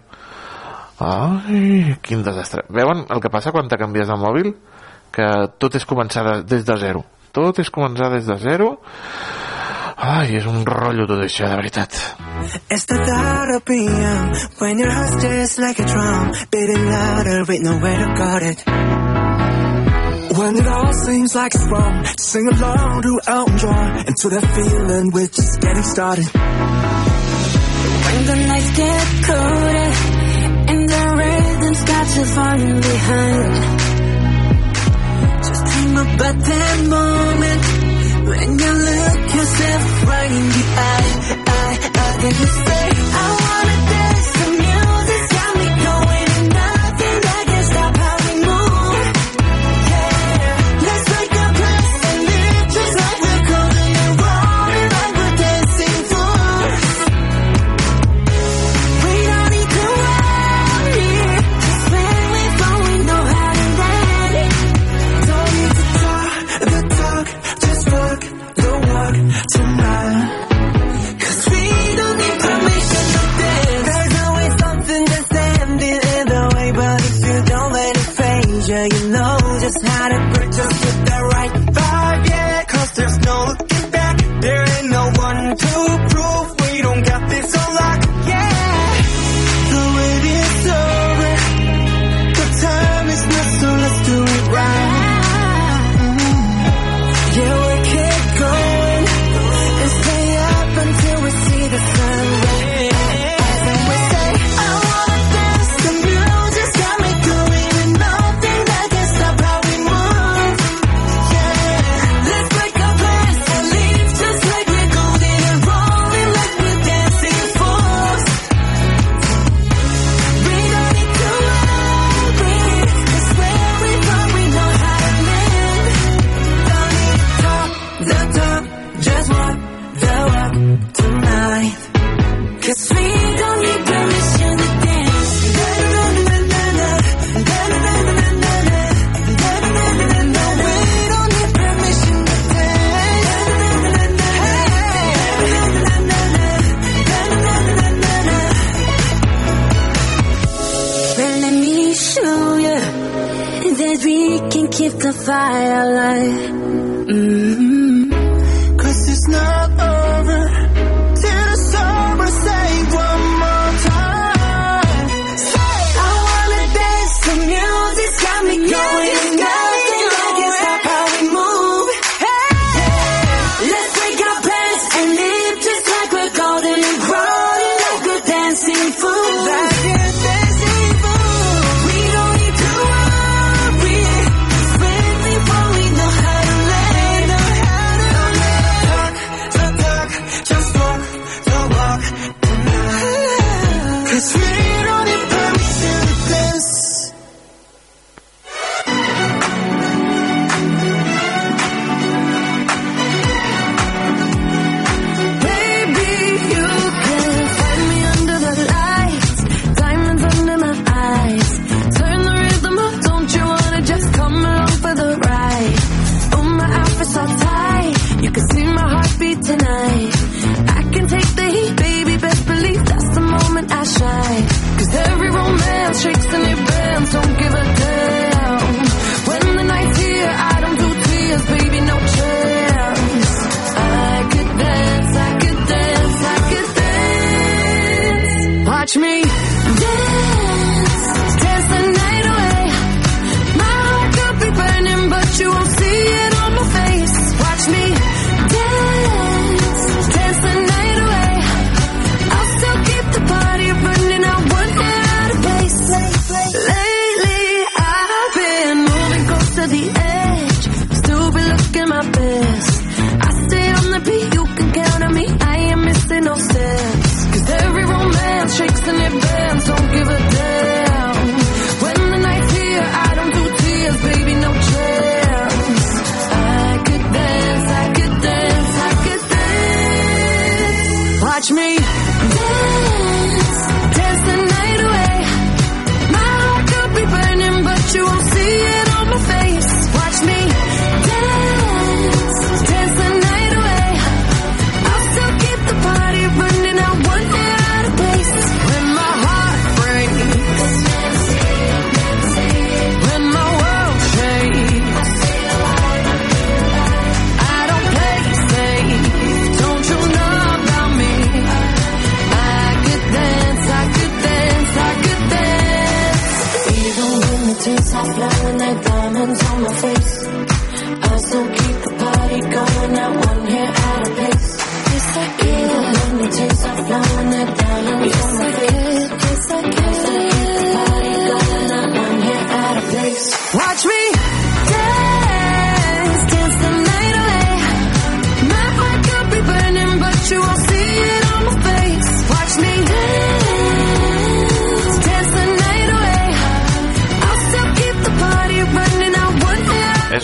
[1.01, 2.65] Ai, quin desastre.
[2.69, 4.51] Veuen el que passa quan te canvies de mòbil?
[5.11, 5.27] Que
[5.59, 7.05] tot és començar de, des de zero.
[7.31, 8.75] Tot és començar des de zero.
[10.01, 11.93] Ai, és un rotllo tot això, de veritat.
[12.73, 17.61] It's the thought of PM when your heart's just like a drum, beating louder with
[17.61, 18.63] nowhere to guard it.
[20.39, 25.11] When it all seems like it's wrong, sing along to Elton John and that feeling
[25.11, 26.25] we're just getting started.
[28.07, 29.85] When the nights get colder
[30.71, 33.53] and the rhythm's got you falling behind.
[35.45, 37.90] Just dream about that moment
[38.31, 41.11] when you look yourself right in the eye.
[41.47, 44.00] eye, eye and you say, I wanna dance.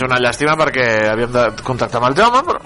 [0.07, 2.61] Una llàstima perquè havíem de contactar amb el Jaume, però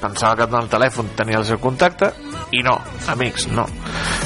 [0.00, 2.12] pensava que el telèfon tenia el seu contacte
[2.54, 2.76] i no,
[3.10, 3.66] amics, no.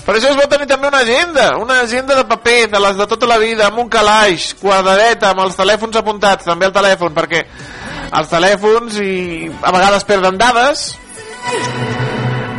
[0.04, 3.06] Per això es va tenir també una agenda, una agenda de paper, de les de
[3.10, 7.44] tota la vida, amb un calaix, quadradeta, amb els telèfons apuntats, també al telèfon, perquè
[8.08, 9.12] els telèfons i
[9.60, 10.86] a vegades perden dades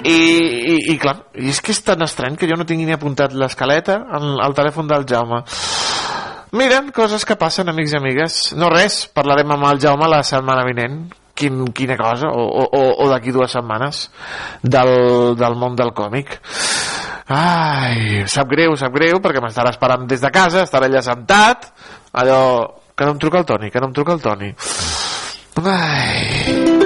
[0.04, 2.96] i, i, i clar, i és que és tan estrany que jo no tingui ni
[2.96, 5.42] apuntat l'escaleta al, al telèfon del Jaume.
[6.52, 8.38] Miren, coses que passen, amics i amigues.
[8.58, 11.04] No res, parlarem amb el Jaume la setmana vinent.
[11.40, 14.10] Quin, quina cosa, o, o, o, d'aquí dues setmanes,
[14.60, 14.90] del,
[15.40, 16.34] del món del còmic.
[17.32, 21.72] Ai, sap greu, sap greu, perquè m'estarà esperant des de casa, estarà allà sentat,
[22.12, 22.42] allò...
[23.00, 24.50] Que no em truca el Toni, que no em truca el Toni.
[25.64, 26.80] Ai...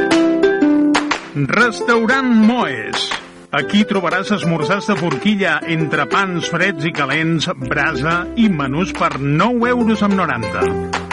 [1.34, 3.23] Restaurant Moes.
[3.54, 10.02] Aquí trobaràs esmorzars de forquilla, entrepans freds i calents, brasa i menús per 9 euros
[10.02, 11.13] amb 90.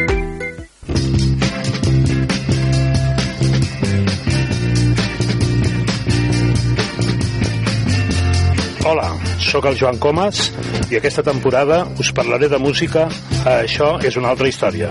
[8.83, 10.47] Hola, sóc el Joan Comas
[10.89, 13.03] i aquesta temporada us parlaré de música
[13.45, 14.89] a Això és una altra història.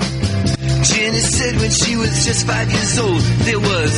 [0.86, 3.92] Jenny said when she was just five years old, there was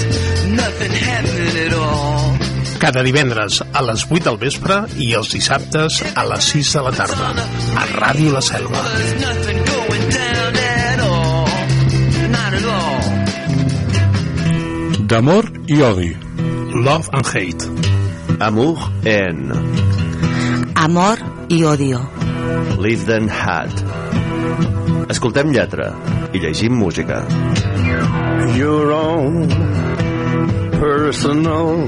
[0.48, 2.39] nothing happening at all.
[2.81, 6.93] Cada divendres a les 8 del vespre i els dissabtes a les 6 de la
[6.97, 7.31] tarda.
[7.77, 8.82] A Ràdio La Selva.
[15.12, 16.14] D'amor i odi.
[16.73, 18.01] Love and hate.
[18.43, 19.52] Amour en
[20.74, 22.01] Amor i odio.
[22.81, 23.70] Live Then Had.
[25.14, 25.93] Escoltem lletra
[26.35, 27.20] i llegim música.
[28.56, 29.47] Your own
[30.81, 31.86] personal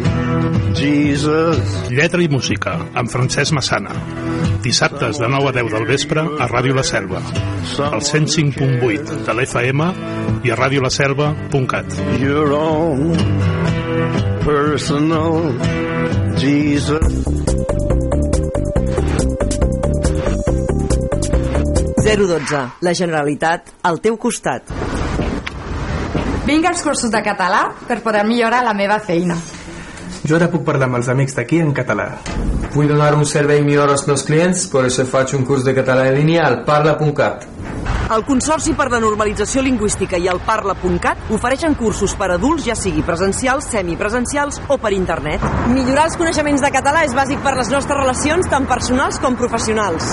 [0.78, 1.90] Jesus.
[1.90, 3.96] Lletra i música, amb Francesc Massana.
[4.62, 7.18] Dissabtes de 9 a 10 del vespre a Ràdio La Selva.
[7.90, 9.90] Al 105.8 de l'FM
[10.46, 11.98] i a radiolaselva.cat.
[12.22, 13.18] Your own
[14.46, 15.50] personal
[16.44, 17.00] Jesus.
[22.04, 22.60] 012.
[22.80, 24.68] La Generalitat al teu costat.
[26.44, 29.38] Vinc als cursos de català per poder millorar la meva feina.
[30.24, 32.10] Jo ara puc parlar amb els amics d'aquí en català.
[32.74, 36.08] Vull donar un servei millor als meus clients, per això faig un curs de català
[36.10, 37.53] en línia al parla.cat.
[38.12, 42.76] El Consorci per la Normalització Lingüística i el Parla.cat ofereixen cursos per a adults, ja
[42.76, 45.44] sigui presencials, semipresencials o per internet.
[45.72, 50.10] Millorar els coneixements de català és bàsic per les nostres relacions, tant personals com professionals.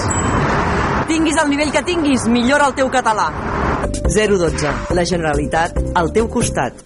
[1.11, 3.27] Tinguis el nivell que tinguis, millora el teu català.
[4.07, 4.71] 012.
[4.95, 6.85] La Generalitat al teu costat.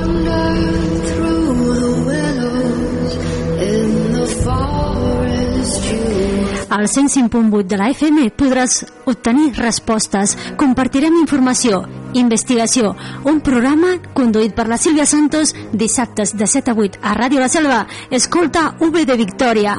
[6.71, 8.77] Al 105.8 de la FM podràs
[9.11, 11.81] obtenir respostes, compartirem informació,
[12.15, 12.93] investigació,
[13.27, 17.51] un programa conduït per la Sílvia Santos dissabtes de 7 a 8 a Ràdio La
[17.51, 17.81] Selva.
[18.09, 19.75] Escolta V de Victòria.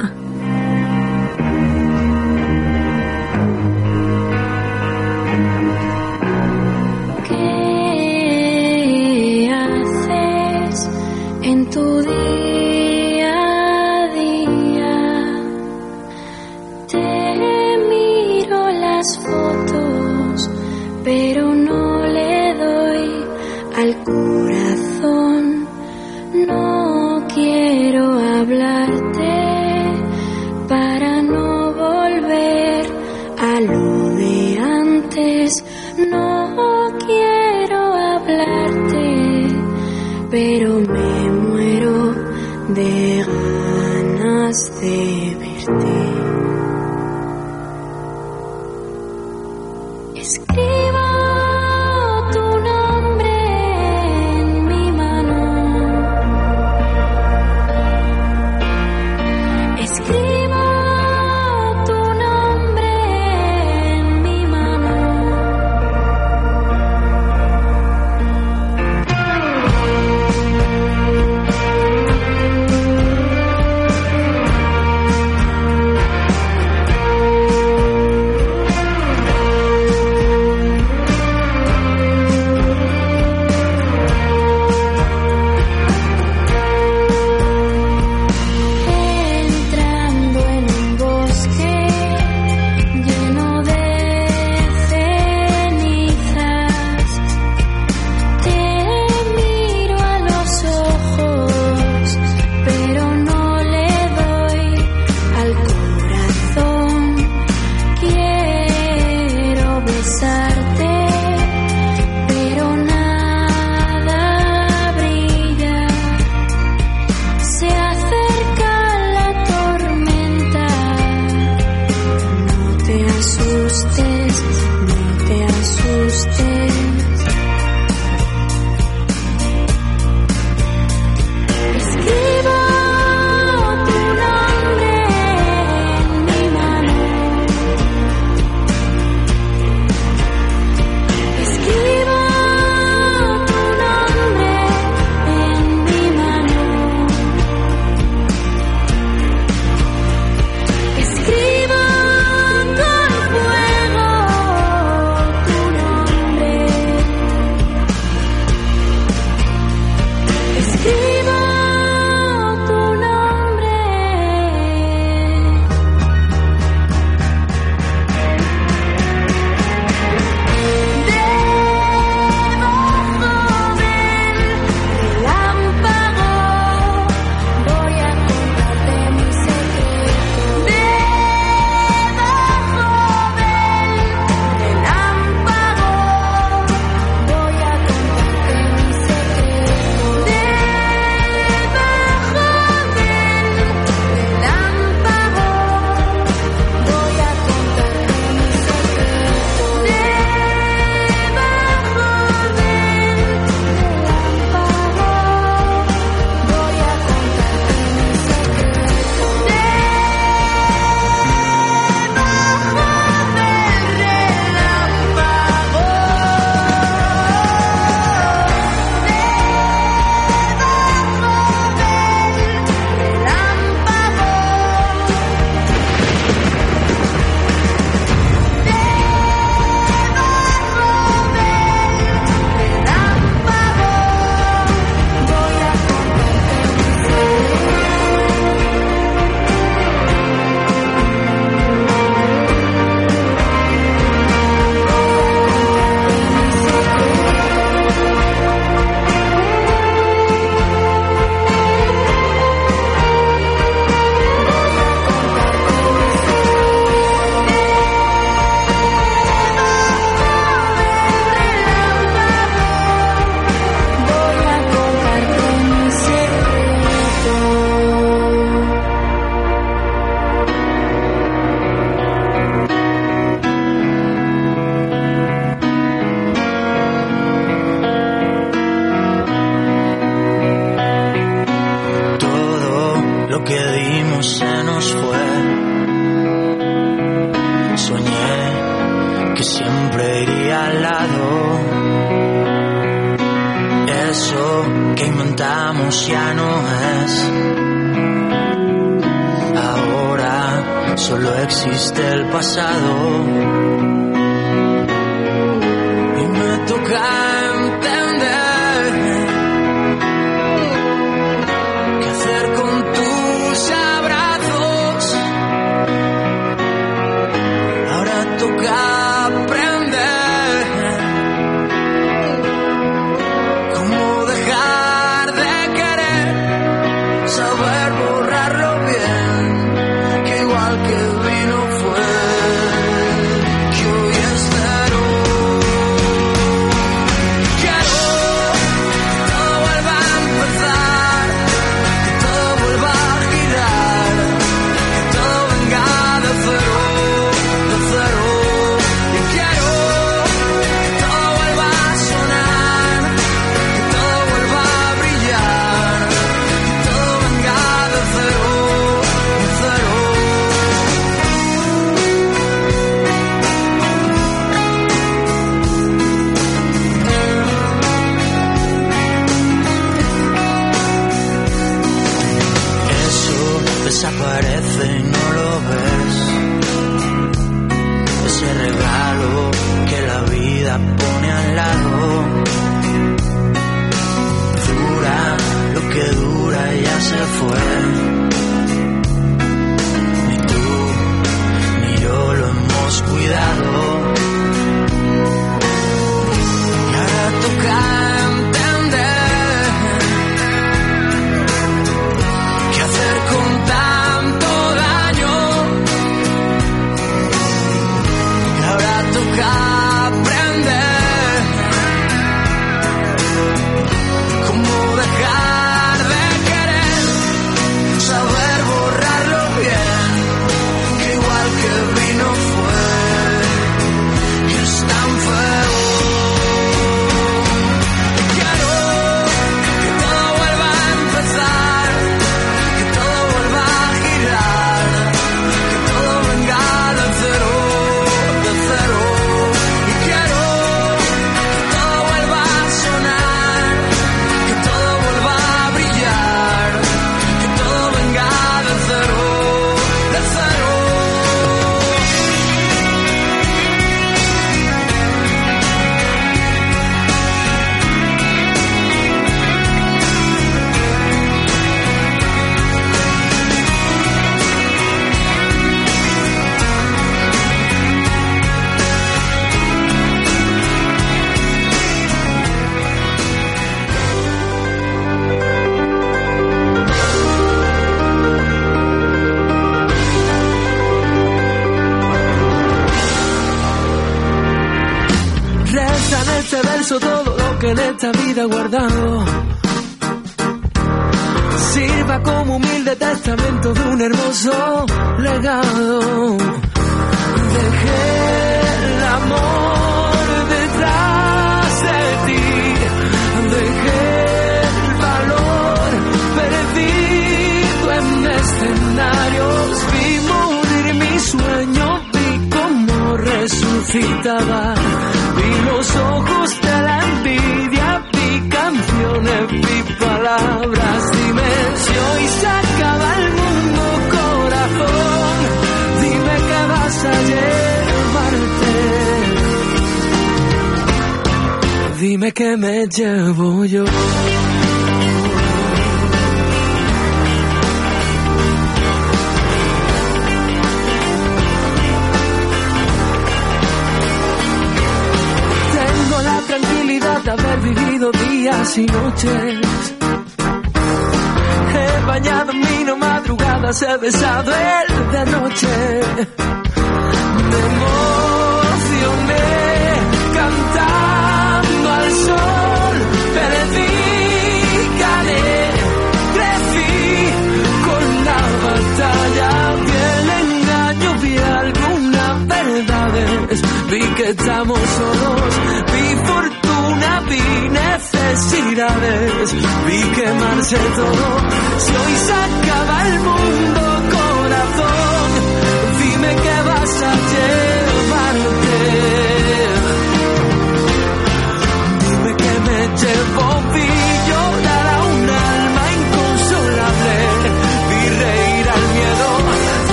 [580.79, 581.39] Todo,
[581.79, 583.22] si hoy se acaba el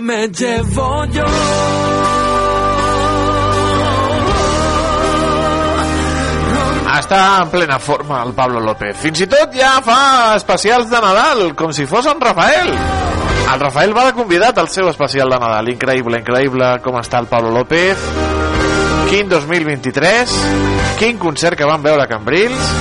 [0.00, 1.24] me llevo yo.
[6.92, 8.96] Està en plena forma el Pablo López.
[9.02, 12.70] Fins i tot ja fa especials de Nadal, com si fos en Rafael.
[13.52, 15.72] El Rafael va de convidat al seu especial de Nadal.
[15.72, 18.06] Increïble, increïble com està el Pablo López.
[19.10, 20.36] Quin 2023,
[21.00, 22.72] quin concert que van veure a Cambrils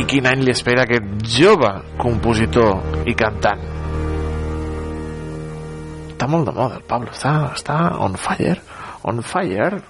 [0.00, 1.70] i quin any li espera aquest jove
[2.00, 3.81] compositor i cantant.
[6.22, 8.60] Està molt de moda el Pablo, està, està on fire,
[9.10, 9.80] on fire.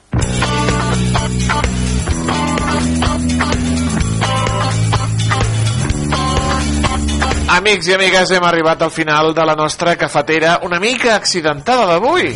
[7.52, 12.32] Amics i amigues, hem arribat al final de la nostra cafetera una mica accidentada d'avui.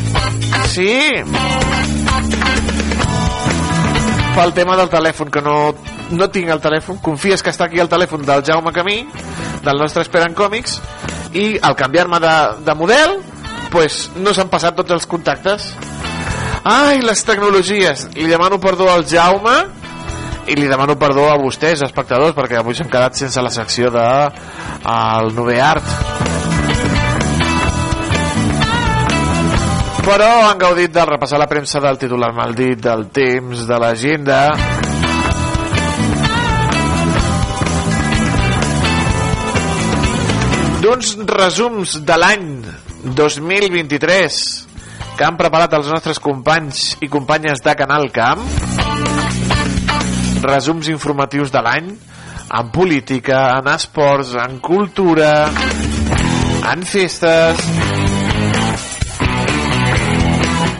[0.74, 0.92] Sí.
[4.36, 5.54] Pel tema del telèfon, que no,
[6.10, 8.98] no tinc el telèfon, confies que està aquí el telèfon del Jaume Camí,
[9.64, 10.82] del nostre Esperant Còmics,
[11.32, 12.34] i al canviar-me de,
[12.68, 13.16] de model,
[13.76, 15.66] pues, no s'han passat tots els contactes.
[16.66, 18.06] Ai, les tecnologies.
[18.16, 19.56] Li demano perdó al Jaume,
[20.48, 24.06] i li demano perdó a vostès, espectadors, perquè avui s'han quedat sense la secció de
[24.94, 25.92] el Nové Art.
[30.06, 34.40] Però han gaudit de repassar la premsa del titular maldit, del temps, de l'agenda...
[40.86, 42.44] d'uns resums de l'any
[43.14, 44.66] 2023
[45.16, 48.42] que han preparat els nostres companys i companyes de Canal Camp
[50.42, 51.90] resums informatius de l'any
[52.46, 55.48] en política, en esports, en cultura,
[56.72, 57.62] en festes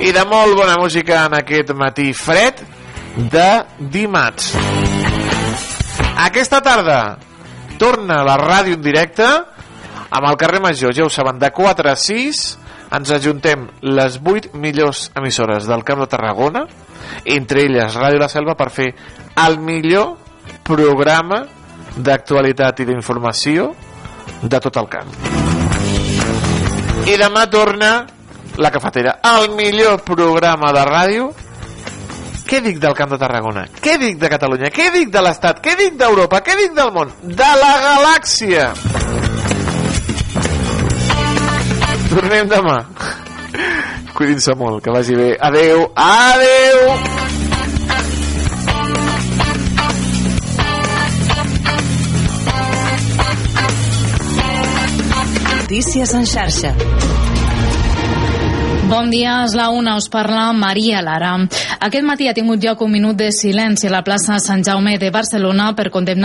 [0.07, 2.61] i de molt bona música en aquest matí fred
[3.33, 3.49] de
[3.79, 4.53] dimarts.
[6.27, 7.01] Aquesta tarda
[7.81, 9.27] torna la ràdio en directe
[10.17, 12.43] amb el carrer Major, ja ho saben, de 4 a 6
[12.97, 16.65] ens ajuntem les 8 millors emissores del Camp de Tarragona,
[17.25, 18.89] entre elles Ràdio La Selva, per fer
[19.45, 20.15] el millor
[20.65, 21.43] programa
[21.97, 23.71] d'actualitat i d'informació
[24.43, 25.13] de tot el camp.
[27.07, 27.91] I demà torna
[28.57, 31.29] la cafetera, el millor programa de ràdio
[32.47, 33.65] què dic del Camp de Tarragona?
[33.83, 34.71] Què dic de Catalunya?
[34.71, 35.59] Què dic de l'Estat?
[35.65, 36.45] Què dic d'Europa?
[36.47, 37.11] Què dic del món?
[37.27, 38.71] De la galàxia!
[42.17, 42.79] Tornem demà.
[44.17, 45.35] Cuidin-se molt, que vagi bé.
[45.37, 46.81] Adeu, adeu!
[55.61, 56.73] Notícies en xarxa.
[58.89, 61.35] Bon dia, és la una, us parla Maria Lara.
[61.83, 65.11] Aquest matí ha tingut lloc un minut de silenci a la plaça Sant Jaume de
[65.11, 66.25] Barcelona per condemnar